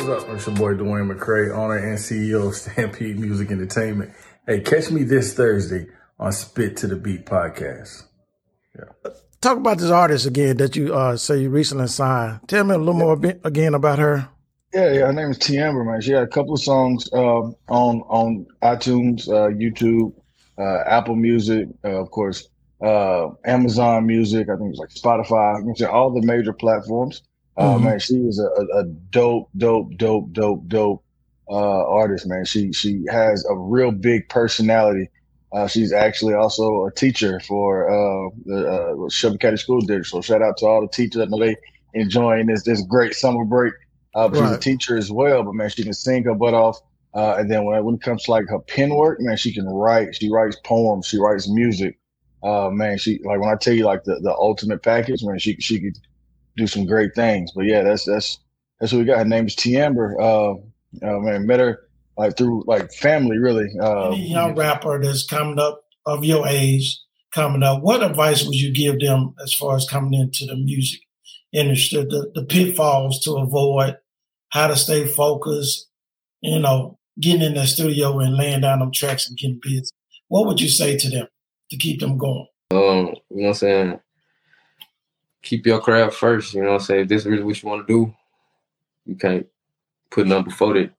What's 0.02 0.24
up? 0.24 0.34
It's 0.34 0.46
your 0.48 0.56
boy 0.56 0.74
Dwayne 0.74 1.12
McCray, 1.12 1.56
owner 1.56 1.76
and 1.76 1.96
CEO 1.96 2.48
of 2.48 2.56
Stampede 2.56 3.20
Music 3.20 3.52
Entertainment. 3.52 4.12
Hey, 4.48 4.58
catch 4.58 4.90
me 4.90 5.04
this 5.04 5.34
Thursday 5.34 5.86
on 6.18 6.32
Spit 6.32 6.76
to 6.78 6.88
the 6.88 6.96
Beat 6.96 7.24
podcast. 7.24 8.02
Yeah. 8.76 9.10
Talk 9.40 9.58
about 9.58 9.78
this 9.78 9.92
artist 9.92 10.26
again 10.26 10.56
that 10.56 10.74
you 10.74 10.92
uh, 10.92 11.16
say 11.16 11.42
you 11.42 11.50
recently 11.50 11.86
signed. 11.86 12.40
Tell 12.48 12.64
me 12.64 12.74
a 12.74 12.78
little 12.78 12.94
more 12.94 13.14
bit 13.14 13.42
again 13.44 13.74
about 13.74 14.00
her. 14.00 14.28
Yeah, 14.74 14.92
yeah, 14.92 15.06
her 15.06 15.12
name 15.12 15.30
is 15.30 15.38
T 15.38 15.56
Amber, 15.56 15.84
man. 15.84 16.00
She 16.00 16.10
had 16.10 16.24
a 16.24 16.28
couple 16.28 16.54
of 16.54 16.60
songs 16.60 17.08
um, 17.12 17.54
on 17.68 18.00
on 18.08 18.46
iTunes, 18.60 19.28
uh, 19.28 19.54
YouTube, 19.54 20.14
uh, 20.58 20.82
Apple 20.84 21.14
Music, 21.14 21.68
uh, 21.84 22.00
of 22.00 22.10
course, 22.10 22.48
uh, 22.84 23.28
Amazon 23.44 24.04
Music. 24.08 24.48
I 24.48 24.56
think 24.56 24.70
it's 24.70 24.80
like 24.80 24.88
Spotify. 24.88 25.60
You 25.60 25.66
can 25.66 25.76
say 25.76 25.84
all 25.84 26.10
the 26.10 26.26
major 26.26 26.52
platforms. 26.52 27.22
Uh, 27.56 27.74
Mhm. 27.76 27.82
Man, 27.84 27.98
she 27.98 28.14
is 28.16 28.38
a, 28.38 28.78
a, 28.78 28.84
dope, 28.84 29.50
dope, 29.56 29.96
dope, 29.96 30.32
dope, 30.32 30.66
dope 30.68 31.04
uh, 31.50 31.86
artist. 31.86 32.26
Man, 32.26 32.44
she 32.44 32.72
she 32.72 33.04
has 33.10 33.44
a 33.44 33.54
real 33.56 33.90
big 33.92 34.28
personality. 34.28 35.08
Uh, 35.52 35.66
she's 35.66 35.92
actually 35.92 36.32
also 36.32 36.86
a 36.86 36.92
teacher 36.92 37.38
for 37.40 37.90
uh, 37.90 38.30
the 38.46 38.68
uh, 38.72 39.08
Shelby 39.10 39.36
County 39.38 39.58
School 39.58 39.80
District. 39.80 40.06
So 40.06 40.20
shout 40.22 40.40
out 40.40 40.56
to 40.58 40.66
all 40.66 40.80
the 40.80 40.88
teachers. 40.88 41.20
I 41.20 41.26
know 41.26 41.38
they 41.38 41.56
enjoying 41.92 42.46
this 42.46 42.62
this 42.64 42.80
great 42.82 43.14
summer 43.14 43.44
break. 43.44 43.74
Uh, 44.14 44.28
but 44.28 44.38
she's 44.38 44.50
a 44.56 44.60
teacher 44.60 44.96
as 44.96 45.10
well, 45.10 45.42
but 45.42 45.54
man, 45.54 45.70
she 45.70 45.82
can 45.82 45.92
sing 45.94 46.22
her 46.24 46.34
butt 46.34 46.52
off. 46.54 46.78
Uh, 47.14 47.36
and 47.38 47.50
then 47.50 47.64
when, 47.64 47.82
when 47.84 47.94
it 47.96 48.02
comes 48.02 48.22
to 48.24 48.30
like 48.30 48.46
her 48.48 48.58
pen 48.60 48.94
work, 48.94 49.18
man, 49.20 49.36
she 49.36 49.52
can 49.52 49.66
write. 49.66 50.14
She 50.14 50.30
writes 50.30 50.56
poems. 50.64 51.06
She 51.06 51.18
writes 51.18 51.48
music. 51.50 51.98
Uh, 52.42 52.70
man, 52.70 52.96
she 52.98 53.20
like 53.24 53.40
when 53.40 53.48
I 53.50 53.56
tell 53.56 53.74
you 53.74 53.84
like 53.84 54.04
the, 54.04 54.18
the 54.20 54.32
ultimate 54.34 54.82
package, 54.82 55.22
man, 55.22 55.38
she 55.38 55.54
she 55.60 55.80
could 55.80 55.98
do 56.56 56.66
some 56.66 56.86
great 56.86 57.14
things. 57.14 57.52
But 57.54 57.66
yeah, 57.66 57.82
that's 57.82 58.04
that's 58.04 58.38
that's 58.80 58.92
what 58.92 59.00
we 59.00 59.04
got. 59.04 59.18
Her 59.18 59.24
name 59.24 59.46
is 59.46 59.54
T 59.54 59.76
Amber. 59.76 60.20
Uh, 60.20 60.54
uh 61.02 61.18
man, 61.20 61.46
met 61.46 61.60
her 61.60 61.80
like 62.16 62.36
through 62.36 62.64
like 62.66 62.92
family, 62.92 63.38
really. 63.38 63.68
Uh, 63.80 64.10
Any 64.10 64.30
young 64.30 64.54
rapper 64.54 65.02
that's 65.02 65.26
coming 65.26 65.58
up 65.58 65.84
of 66.06 66.24
your 66.24 66.46
age, 66.46 66.98
coming 67.34 67.62
up, 67.62 67.82
what 67.82 68.02
advice 68.02 68.44
would 68.44 68.54
you 68.54 68.72
give 68.72 69.00
them 69.00 69.34
as 69.42 69.54
far 69.54 69.76
as 69.76 69.88
coming 69.88 70.14
into 70.14 70.46
the 70.46 70.56
music 70.56 71.00
industry, 71.52 72.04
the, 72.04 72.30
the 72.34 72.44
pitfalls 72.44 73.20
to 73.20 73.36
avoid, 73.36 73.96
how 74.50 74.66
to 74.66 74.76
stay 74.76 75.06
focused, 75.06 75.88
you 76.40 76.58
know, 76.58 76.98
getting 77.20 77.42
in 77.42 77.54
the 77.54 77.66
studio 77.66 78.18
and 78.18 78.36
laying 78.36 78.60
down 78.60 78.80
them 78.80 78.92
tracks 78.92 79.28
and 79.28 79.38
getting 79.38 79.60
busy? 79.62 79.90
What 80.28 80.46
would 80.46 80.60
you 80.60 80.68
say 80.68 80.96
to 80.96 81.10
them 81.10 81.26
to 81.70 81.76
keep 81.76 82.00
them 82.00 82.18
going? 82.18 82.46
Um, 82.72 82.78
you 82.78 82.82
know 82.82 83.14
what 83.30 83.48
I'm 83.48 83.54
saying? 83.54 84.00
Keep 85.42 85.66
your 85.66 85.80
craft 85.80 86.16
first, 86.16 86.54
you 86.54 86.62
know 86.62 86.68
what 86.68 86.74
I'm 86.74 86.80
saying? 86.80 87.00
If 87.02 87.08
this 87.08 87.22
is 87.22 87.26
really 87.26 87.42
what 87.42 87.62
you 87.62 87.68
want 87.68 87.86
to 87.86 87.92
do, 87.92 88.14
you 89.06 89.16
can't 89.16 89.46
put 90.10 90.26
nothing 90.26 90.44
before 90.44 90.76
it. 90.76 90.92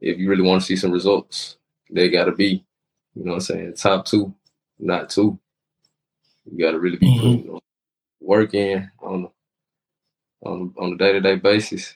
If 0.00 0.18
you 0.18 0.28
really 0.28 0.42
want 0.42 0.60
to 0.62 0.66
see 0.66 0.76
some 0.76 0.90
results, 0.90 1.56
they 1.90 2.10
gotta 2.10 2.32
be, 2.32 2.64
you 3.14 3.24
know 3.24 3.32
what 3.32 3.36
I'm 3.36 3.40
saying, 3.40 3.74
top 3.74 4.04
two, 4.04 4.34
not 4.78 5.10
two. 5.10 5.38
You 6.50 6.64
gotta 6.64 6.78
really 6.78 6.96
be 6.96 7.14
putting 7.16 7.44
you 7.44 7.52
know, 7.52 7.60
work 8.20 8.54
in 8.54 8.90
on 9.00 9.28
on 10.44 10.74
on 10.78 10.92
a 10.94 10.96
day 10.96 11.12
to 11.12 11.20
day 11.20 11.36
basis. 11.36 11.94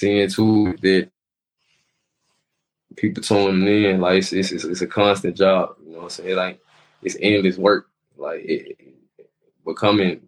Seeing 0.00 0.28
too 0.28 0.76
that 0.82 1.10
people 2.96 3.22
tuning 3.22 3.84
in, 3.84 4.00
like 4.00 4.18
it's, 4.18 4.32
it's, 4.32 4.52
it's, 4.52 4.64
it's 4.64 4.80
a 4.82 4.86
constant 4.86 5.36
job. 5.36 5.76
You 5.84 5.92
know 5.92 5.98
what 5.98 6.04
I'm 6.04 6.10
saying? 6.10 6.36
Like 6.36 6.60
it's 7.02 7.16
endless 7.20 7.56
work. 7.56 7.88
Like 8.16 8.42
it, 8.44 8.80
becoming 9.64 10.20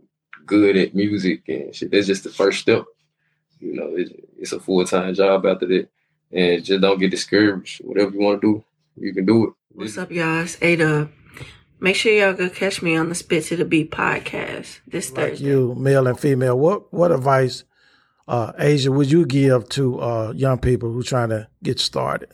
good 0.47 0.77
at 0.77 0.95
music 0.95 1.43
and 1.49 1.75
shit. 1.75 1.91
That's 1.91 2.07
just 2.07 2.25
the 2.25 2.31
first 2.31 2.61
step. 2.61 2.85
You 3.61 3.75
know, 3.75 3.95
it's, 3.95 4.11
it's 4.39 4.53
a 4.53 4.61
full 4.61 4.85
time 4.85 5.15
job 5.15 5.45
after 5.47 5.67
that, 5.67 5.89
and 6.33 6.65
just 6.65 6.81
don't 6.81 6.99
get 6.99 7.11
discouraged. 7.11 7.83
Whatever 7.85 8.13
you 8.13 8.21
want 8.21 8.41
to 8.41 8.55
do, 8.55 8.65
you 8.97 9.13
can 9.13 9.27
do 9.27 9.49
it. 9.49 9.53
What's 9.73 9.99
up, 9.99 10.11
y'all? 10.11 10.41
It's 10.43 10.57
Ada. 10.63 11.09
Make 11.79 11.97
sure 11.97 12.13
y'all 12.13 12.35
go 12.35 12.51
catch 12.51 12.83
me 12.83 12.97
on 12.97 13.09
the 13.09 13.15
Spit 13.15 13.45
to 13.45 13.57
the 13.57 13.65
Beat 13.65 13.91
podcast 13.91 14.81
this 14.87 15.11
Like 15.13 15.31
Thursday. 15.31 15.47
you, 15.47 15.75
male 15.77 16.07
and 16.07 16.19
female, 16.19 16.59
what 16.59 16.93
what 16.93 17.11
advice, 17.13 17.65
uh, 18.29 18.53
Asia, 18.59 18.93
would 18.93 19.11
you 19.11 19.25
give 19.25 19.69
to 19.71 20.01
uh, 20.01 20.33
young 20.37 20.59
people 20.59 20.93
who 20.93 21.03
trying 21.03 21.31
to 21.31 21.49
get 21.63 21.81
started? 21.81 22.31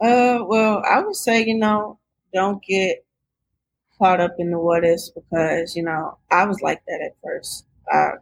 Uh, 0.00 0.42
well, 0.46 0.82
I 0.88 1.00
would 1.00 1.14
say, 1.14 1.44
you 1.44 1.58
know, 1.58 1.98
don't 2.32 2.62
get 2.62 3.04
caught 4.00 4.20
up 4.20 4.36
in 4.38 4.50
the 4.50 4.58
what 4.58 4.84
ifs 4.84 5.10
because, 5.10 5.76
you 5.76 5.84
know, 5.84 6.18
I 6.30 6.46
was 6.46 6.60
like 6.62 6.82
that 6.88 7.02
at 7.04 7.16
first. 7.22 7.66
I, 7.92 8.12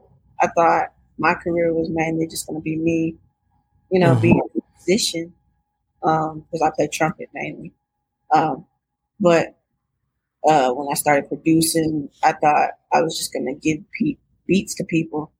I 0.42 0.48
thought 0.48 0.92
my 1.18 1.34
career 1.34 1.72
was 1.72 1.88
mainly 1.90 2.26
just 2.26 2.46
going 2.46 2.60
to 2.60 2.62
be 2.62 2.76
me, 2.76 3.16
you 3.90 4.00
know, 4.00 4.14
being 4.16 4.40
a 4.40 4.60
musician, 4.76 5.32
um, 6.02 6.40
because 6.40 6.62
I 6.62 6.74
play 6.76 6.88
trumpet 6.92 7.30
mainly. 7.32 7.72
Um, 8.34 8.66
but, 9.20 9.56
uh, 10.44 10.72
when 10.72 10.88
I 10.90 10.94
started 10.94 11.28
producing, 11.28 12.10
I 12.22 12.32
thought 12.32 12.70
I 12.92 13.02
was 13.02 13.18
just 13.18 13.32
going 13.32 13.46
to 13.46 13.54
give 13.54 13.84
pe- 13.98 14.18
beats 14.46 14.74
to 14.76 14.84
people 14.84 15.32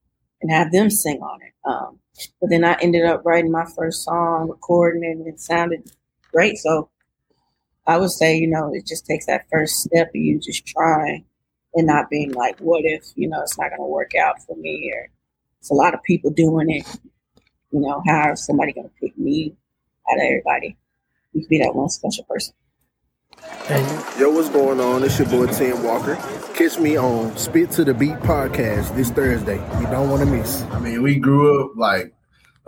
and 0.43 0.51
have 0.51 0.73
them 0.73 0.91
sing 0.91 1.21
on 1.21 1.41
it. 1.43 1.53
Um, 1.65 1.99
but 2.41 2.51
then 2.51 2.65
I 2.65 2.77
ended 2.81 3.05
up 3.05 3.23
writing 3.25 3.53
my 3.53 3.67
first 3.77 4.05
song, 4.05 4.49
recording 4.49 5.05
it, 5.05 5.17
and 5.17 5.27
it 5.27 5.41
sounded 5.41 5.91
great. 6.33 6.59
So 6.59 6.91
I 7.89 7.97
would 7.97 8.11
say, 8.11 8.37
you 8.37 8.47
know, 8.47 8.71
it 8.75 8.87
just 8.87 9.07
takes 9.07 9.25
that 9.27 9.47
first 9.51 9.77
step 9.77 10.09
of 10.09 10.15
you 10.15 10.39
just 10.39 10.67
trying 10.67 11.25
and 11.75 11.87
not 11.87 12.11
being 12.11 12.33
like, 12.33 12.59
what 12.59 12.83
if, 12.85 13.03
you 13.17 13.29
know, 13.29 13.41
it's 13.41 13.59
not 13.59 13.71
going 13.71 13.81
to 13.81 13.87
work 13.87 14.15
out 14.15 14.43
for 14.43 14.55
me 14.57 14.93
or 14.95 15.09
it's 15.59 15.71
a 15.71 15.75
lot 15.75 15.95
of 15.95 16.03
people 16.03 16.31
doing 16.31 16.69
it. 16.69 16.87
You 17.73 17.81
know, 17.81 18.03
how 18.07 18.33
is 18.33 18.45
somebody 18.45 18.75
going 18.75 18.89
to 18.89 18.95
pick 19.01 19.17
me 19.17 19.57
out 20.11 20.19
of 20.19 20.23
everybody? 20.23 20.77
You 21.33 21.41
could 21.41 21.49
be 21.49 21.59
that 21.61 21.75
one 21.75 21.89
special 21.89 22.25
person. 22.25 22.55
Yo, 24.19 24.31
what's 24.33 24.51
going 24.51 24.81
on? 24.81 25.03
It's 25.03 25.19
your 25.19 25.29
boy 25.29 25.47
Tim 25.47 25.83
Walker. 25.83 26.17
Catch 26.55 26.79
me 26.79 26.99
on 26.99 27.37
Spit 27.39 27.71
to 27.73 27.85
the 27.85 27.95
Beat 27.95 28.17
podcast 28.21 28.95
this 28.97 29.11
Thursday. 29.11 29.57
You 29.81 29.87
don't 29.87 30.11
want 30.11 30.23
to 30.23 30.27
miss. 30.27 30.63
I 30.65 30.79
mean, 30.79 31.03
we 31.03 31.17
grew 31.17 31.65
up 31.65 31.77
like 31.77 32.13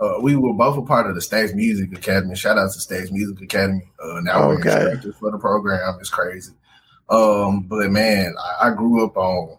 uh, 0.01 0.19
we 0.21 0.35
were 0.35 0.53
both 0.53 0.77
a 0.77 0.81
part 0.81 1.07
of 1.07 1.15
the 1.15 1.21
Stax 1.21 1.53
Music 1.55 1.93
Academy. 1.95 2.35
Shout 2.35 2.57
out 2.57 2.71
to 2.73 2.79
Stax 2.79 3.11
Music 3.11 3.39
Academy. 3.41 3.89
Uh, 4.03 4.19
now 4.21 4.47
we're 4.47 4.59
Okay. 4.59 4.69
instructors 4.81 5.15
for 5.17 5.31
the 5.31 5.37
program. 5.37 5.97
It's 5.99 6.09
crazy. 6.09 6.53
Um, 7.09 7.61
but 7.61 7.89
man, 7.91 8.33
I, 8.61 8.67
I 8.67 8.69
grew 8.75 9.05
up 9.05 9.15
on 9.17 9.57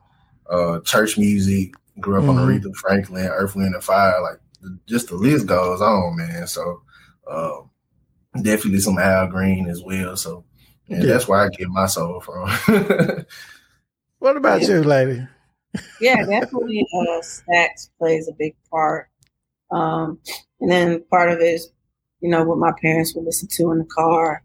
uh, 0.51 0.81
church 0.81 1.17
music. 1.17 1.75
Grew 2.01 2.23
up 2.23 2.29
on 2.29 2.37
Mhm. 2.37 2.61
Aretha 2.63 2.75
Franklin, 2.75 3.27
Earth, 3.27 3.55
Wind, 3.55 3.75
and 3.75 3.85
Fire. 3.85 4.21
Like 4.23 4.39
just 4.87 5.09
the 5.09 5.15
list 5.17 5.47
goes 5.47 5.81
on, 5.81 6.17
man. 6.17 6.47
So 6.47 6.83
uh, 7.31 7.61
definitely 8.43 8.81
some 8.81 8.99
Al 8.99 9.29
Green 9.29 9.69
as 9.69 9.83
well. 9.83 10.17
So 10.17 10.45
yeah, 10.89 10.99
Yeah. 11.01 11.07
that's 11.07 11.29
where 11.29 11.41
I 11.41 11.49
get 11.51 11.69
my 11.69 11.87
soul 11.87 12.21
from. 12.21 12.49
What 14.19 14.37
about 14.37 14.63
you, 14.69 14.83
lady? 14.83 15.27
Yeah, 16.01 16.25
definitely. 16.25 16.87
Uh, 16.95 17.21
Stax 17.23 17.91
plays 17.99 18.29
a 18.29 18.33
big 18.39 18.55
part. 18.71 19.09
Um, 19.73 20.19
and 20.61 20.71
then 20.71 21.05
part 21.11 21.31
of 21.31 21.41
it 21.41 21.45
is, 21.45 21.71
you 22.21 22.31
know, 22.31 22.45
what 22.45 22.59
my 22.59 22.73
parents 22.81 23.15
would 23.15 23.25
listen 23.25 23.49
to 23.53 23.73
in 23.73 23.79
the 23.79 23.85
car. 23.85 24.43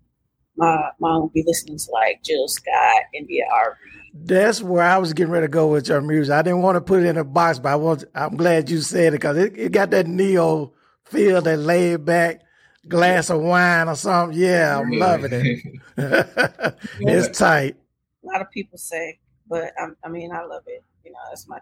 My 0.56 0.90
mom 1.00 1.24
would 1.24 1.34
be 1.34 1.44
listening 1.46 1.78
to 1.78 1.92
like 1.92 2.24
Jill 2.24 2.48
Scott, 2.48 3.04
India 3.14 3.44
Arie. 3.56 3.76
That's 4.14 4.64
where 4.64 4.82
I 4.82 4.98
was 4.98 5.14
getting 5.14 5.32
ready 5.32 5.46
to 5.46 5.52
go 5.52 5.68
with 5.68 5.88
your 5.90 6.02
music. 6.02 6.34
I 6.34 6.42
didn't 6.42 6.64
want 6.64 6.76
to 6.76 6.82
put 6.82 7.04
it 7.04 7.06
in 7.06 7.18
a 7.18 7.24
box, 7.24 7.60
but 7.60 7.70
I 7.70 7.76
was, 7.76 8.06
I'm 8.16 8.36
glad 8.36 8.70
you 8.70 8.82
said 8.82 9.10
it 9.10 9.18
because 9.18 9.38
it, 9.38 9.56
it 9.56 9.72
got 9.72 9.92
that 9.92 10.08
neo 10.08 10.74
feel, 11.06 11.42
that 11.42 11.58
laid 11.58 12.06
back 12.06 12.42
glass 12.88 13.30
of 13.30 13.42
wine 13.42 13.88
or 13.88 13.96
something. 13.96 14.40
Yeah, 14.40 14.80
I'm 14.80 14.92
loving 14.92 15.32
it. 15.34 15.82
it's 17.00 17.38
tight. 17.38 17.76
A 18.24 18.28
lot 18.28 18.42
of 18.42 18.50
people 18.52 18.78
say, 18.78 19.20
but 19.48 19.74
I, 19.78 19.88
I 20.04 20.10
mean, 20.10 20.32
I 20.32 20.44
love 20.44 20.64
it. 20.68 20.84
You 21.04 21.12
know, 21.12 21.20
that's 21.30 21.48
my 21.48 21.60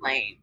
lane. 0.00 0.38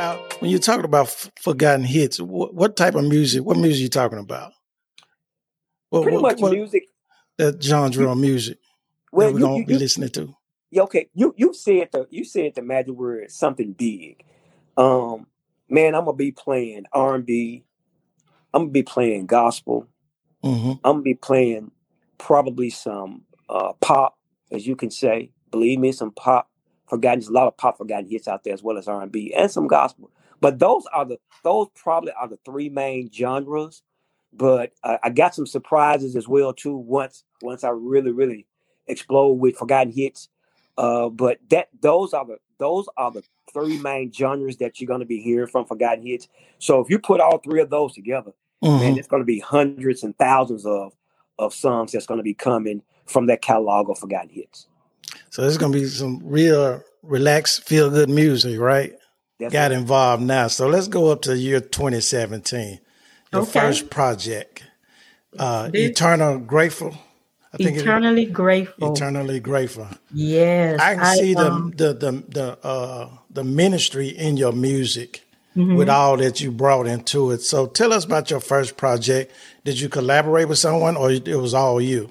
About 0.00 0.40
when 0.40 0.50
you're 0.50 0.58
talking 0.60 0.86
about 0.86 1.08
f- 1.08 1.30
forgotten 1.42 1.84
hits, 1.84 2.18
what, 2.18 2.54
what 2.54 2.74
type 2.74 2.94
of 2.94 3.04
music? 3.04 3.44
What 3.44 3.58
music 3.58 3.80
are 3.80 3.82
you 3.82 3.88
talking 3.90 4.18
about? 4.18 4.52
What, 5.90 6.04
Pretty 6.04 6.16
what- 6.16 6.22
much 6.22 6.40
what- 6.40 6.52
music. 6.52 6.84
That 7.36 7.62
genre 7.62 8.10
of 8.12 8.16
music 8.18 8.58
Well, 9.12 9.28
that 9.28 9.34
we're 9.34 9.40
you- 9.40 9.44
gonna 9.44 9.58
you- 9.58 9.66
be 9.66 9.72
you- 9.74 9.78
listening 9.78 10.08
to. 10.10 10.34
Yeah, 10.70 10.82
okay, 10.84 11.08
you 11.14 11.34
you 11.36 11.52
said 11.52 11.90
the 11.92 12.06
you 12.10 12.24
said 12.24 12.54
the 12.54 12.62
magic 12.62 12.94
word 12.94 13.30
something 13.30 13.72
big. 13.72 14.24
Um, 14.78 15.26
man, 15.68 15.94
I'm 15.94 16.06
gonna 16.06 16.16
be 16.16 16.32
playing 16.32 16.84
R 16.94 17.14
and 17.16 17.26
B. 17.26 17.64
I'm 18.54 18.62
gonna 18.62 18.72
be 18.72 18.82
playing 18.82 19.26
gospel. 19.26 19.86
Mm-hmm. 20.42 20.70
I'm 20.84 20.92
gonna 20.96 21.02
be 21.02 21.14
playing 21.14 21.72
probably 22.16 22.70
some 22.70 23.22
uh, 23.50 23.72
pop, 23.82 24.16
as 24.50 24.66
you 24.66 24.76
can 24.76 24.90
say. 24.90 25.30
Believe 25.50 25.78
me, 25.78 25.92
some 25.92 26.10
pop 26.12 26.49
forgotten. 26.90 27.20
There's 27.20 27.30
a 27.30 27.32
lot 27.32 27.46
of 27.48 27.56
pop 27.56 27.78
forgotten 27.78 28.08
hits 28.10 28.28
out 28.28 28.44
there, 28.44 28.54
as 28.54 28.62
well 28.62 28.78
as 28.78 28.88
R 28.88 29.02
and 29.02 29.12
B 29.12 29.32
and 29.34 29.50
some 29.50 29.68
gospel. 29.68 30.10
But 30.40 30.58
those 30.58 30.84
are 30.92 31.06
the 31.06 31.18
those 31.44 31.68
probably 31.74 32.12
are 32.12 32.28
the 32.28 32.38
three 32.44 32.68
main 32.68 33.10
genres. 33.12 33.82
But 34.32 34.72
uh, 34.84 34.98
I 35.02 35.10
got 35.10 35.34
some 35.34 35.46
surprises 35.46 36.16
as 36.16 36.28
well 36.28 36.52
too. 36.52 36.76
Once 36.76 37.24
once 37.42 37.64
I 37.64 37.70
really 37.70 38.12
really 38.12 38.46
explode 38.88 39.34
with 39.34 39.56
forgotten 39.56 39.92
hits. 39.92 40.28
Uh, 40.78 41.08
but 41.08 41.38
that 41.50 41.68
those 41.80 42.12
are 42.14 42.26
the 42.26 42.38
those 42.58 42.86
are 42.96 43.10
the 43.12 43.22
three 43.52 43.78
main 43.78 44.12
genres 44.12 44.58
that 44.58 44.80
you're 44.80 44.88
going 44.88 45.00
to 45.00 45.06
be 45.06 45.20
hearing 45.20 45.48
from 45.48 45.64
forgotten 45.66 46.06
hits. 46.06 46.28
So 46.58 46.80
if 46.80 46.90
you 46.90 46.98
put 46.98 47.20
all 47.20 47.38
three 47.38 47.60
of 47.60 47.70
those 47.70 47.94
together, 47.94 48.32
man, 48.62 48.94
Mhm. 48.94 48.98
it's 48.98 49.08
going 49.08 49.22
to 49.22 49.26
be 49.26 49.40
hundreds 49.40 50.02
and 50.04 50.16
thousands 50.18 50.66
of 50.66 50.92
of 51.38 51.54
songs 51.54 51.92
that's 51.92 52.06
going 52.06 52.18
to 52.18 52.24
be 52.24 52.34
coming 52.34 52.82
from 53.06 53.26
that 53.26 53.42
catalog 53.42 53.90
of 53.90 53.98
forgotten 53.98 54.28
hits. 54.30 54.68
So 55.30 55.42
there's 55.42 55.58
gonna 55.58 55.72
be 55.72 55.86
some 55.86 56.20
real 56.24 56.82
relaxed, 57.02 57.64
feel 57.64 57.90
good 57.90 58.08
music, 58.10 58.58
right? 58.58 58.92
That's 59.38 59.52
Got 59.52 59.72
involved 59.72 60.22
now. 60.22 60.48
So 60.48 60.66
let's 60.68 60.88
go 60.88 61.10
up 61.10 61.22
to 61.22 61.36
year 61.36 61.60
2017. 61.60 62.78
Your 63.32 63.42
Okay. 63.42 63.60
first 63.60 63.88
project, 63.90 64.62
uh, 65.38 65.68
This- 65.68 65.90
Eternal 65.90 66.38
Grateful. 66.38 66.94
I 67.52 67.56
think 67.56 67.76
it- 67.78 67.80
Eternally 67.80 68.26
grateful. 68.26 68.92
eternally 68.92 69.40
grateful. 69.40 69.88
Yes, 70.14 70.78
I 70.80 70.94
can 70.94 71.02
I, 71.04 71.16
see 71.16 71.34
the 71.34 71.50
um, 71.50 71.72
the 71.76 71.92
the 71.94 72.22
the 72.28 72.58
uh, 72.66 73.08
the 73.28 73.42
ministry 73.42 74.08
in 74.08 74.36
your 74.36 74.52
music 74.52 75.22
Mhm. 75.56 75.76
with 75.76 75.88
all 75.88 76.16
that 76.18 76.40
you 76.40 76.52
brought 76.52 76.86
into 76.86 77.32
it. 77.32 77.42
So 77.42 77.66
tell 77.66 77.92
us 77.92 78.04
about 78.04 78.30
your 78.30 78.38
first 78.38 78.76
project. 78.76 79.32
Did 79.64 79.80
you 79.80 79.88
collaborate 79.88 80.48
with 80.48 80.58
someone, 80.58 80.96
or 80.96 81.10
it 81.10 81.26
was 81.40 81.52
all 81.52 81.80
you? 81.80 82.10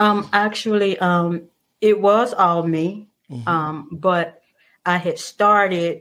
Um, 0.00 0.28
actually, 0.32 0.98
um, 0.98 1.42
it 1.84 2.00
was 2.00 2.32
all 2.32 2.62
me. 2.66 3.08
Mm-hmm. 3.30 3.46
Um, 3.46 3.88
but 3.92 4.42
I 4.86 4.96
had 4.96 5.18
started, 5.18 6.00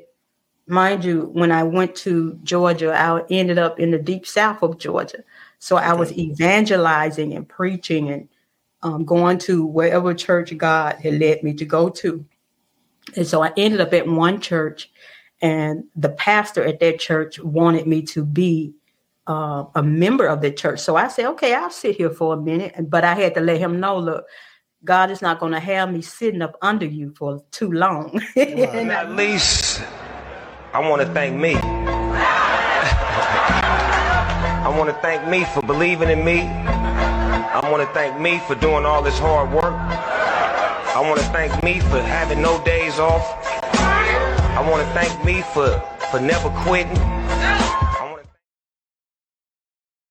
mind 0.66 1.04
you, 1.04 1.30
when 1.34 1.52
I 1.52 1.64
went 1.64 1.94
to 2.08 2.40
Georgia, 2.44 2.94
I 2.94 3.24
ended 3.30 3.60
up 3.60 3.82
in 3.82 3.92
the 3.92 4.00
deep 4.00 4.26
south 4.26 4.64
of 4.64 4.78
Georgia. 4.78 5.24
So 5.60 5.76
I 5.76 5.94
was 5.94 6.14
evangelizing 6.14 7.34
and 7.34 7.48
preaching 7.48 8.10
and 8.10 8.30
um, 8.82 9.04
going 9.04 9.40
to 9.40 9.66
wherever 9.66 10.14
church 10.14 10.58
God 10.58 10.96
had 11.04 11.20
led 11.20 11.44
me 11.44 11.54
to 11.56 11.66
go 11.66 11.90
to. 11.90 12.26
And 13.18 13.28
so 13.28 13.44
I 13.44 13.52
ended 13.58 13.82
up 13.82 13.94
at 13.94 14.08
one 14.08 14.40
church, 14.40 14.90
and 15.42 15.84
the 15.98 16.10
pastor 16.10 16.64
at 16.64 16.80
that 16.80 17.00
church 17.00 17.40
wanted 17.40 17.88
me 17.88 18.02
to 18.04 18.24
be 18.24 18.74
uh, 19.28 19.66
a 19.76 19.84
member 19.84 20.28
of 20.28 20.40
the 20.40 20.52
church. 20.52 20.80
So 20.80 20.96
I 20.96 21.10
said, 21.10 21.26
okay, 21.32 21.54
I'll 21.54 21.70
sit 21.70 21.98
here 21.98 22.10
for 22.10 22.34
a 22.34 22.38
minute. 22.38 22.74
But 22.90 23.04
I 23.04 23.16
had 23.16 23.34
to 23.36 23.42
let 23.42 23.60
him 23.60 23.80
know, 23.80 23.98
look, 23.98 24.26
God 24.86 25.12
is 25.12 25.22
not 25.22 25.40
going 25.40 25.54
to 25.54 25.60
have 25.62 25.92
me 25.92 26.02
sitting 26.02 26.42
up 26.42 26.58
under 26.62 26.86
you 26.86 27.14
for 27.18 27.44
too 27.52 27.72
long. 27.72 28.22
And 28.36 28.92
At 28.92 29.12
least 29.12 29.82
I 30.74 30.80
want 30.88 31.02
to 31.02 31.08
thank 31.14 31.40
me. 31.40 31.56
I 34.66 34.76
want 34.78 34.90
to 34.90 34.96
thank 35.02 35.28
me 35.28 35.46
for 35.46 35.62
believing 35.62 36.10
in 36.10 36.26
me. 36.26 36.42
I 36.42 37.70
want 37.72 37.88
to 37.88 37.94
thank 37.94 38.20
me 38.20 38.40
for 38.40 38.56
doing 38.56 38.86
all 38.86 39.02
this 39.02 39.20
hard 39.20 39.52
work. 39.52 39.74
I 39.74 41.00
want 41.02 41.20
to 41.20 41.26
thank 41.28 41.64
me 41.64 41.80
for 41.80 42.02
having 42.02 42.42
no 42.42 42.64
days 42.66 43.00
off. 43.00 43.24
I 43.74 44.68
want 44.70 44.86
to 44.86 44.94
thank 44.94 45.24
me 45.24 45.44
for, 45.54 45.80
for 46.12 46.20
never 46.20 46.50
quitting. 46.66 47.23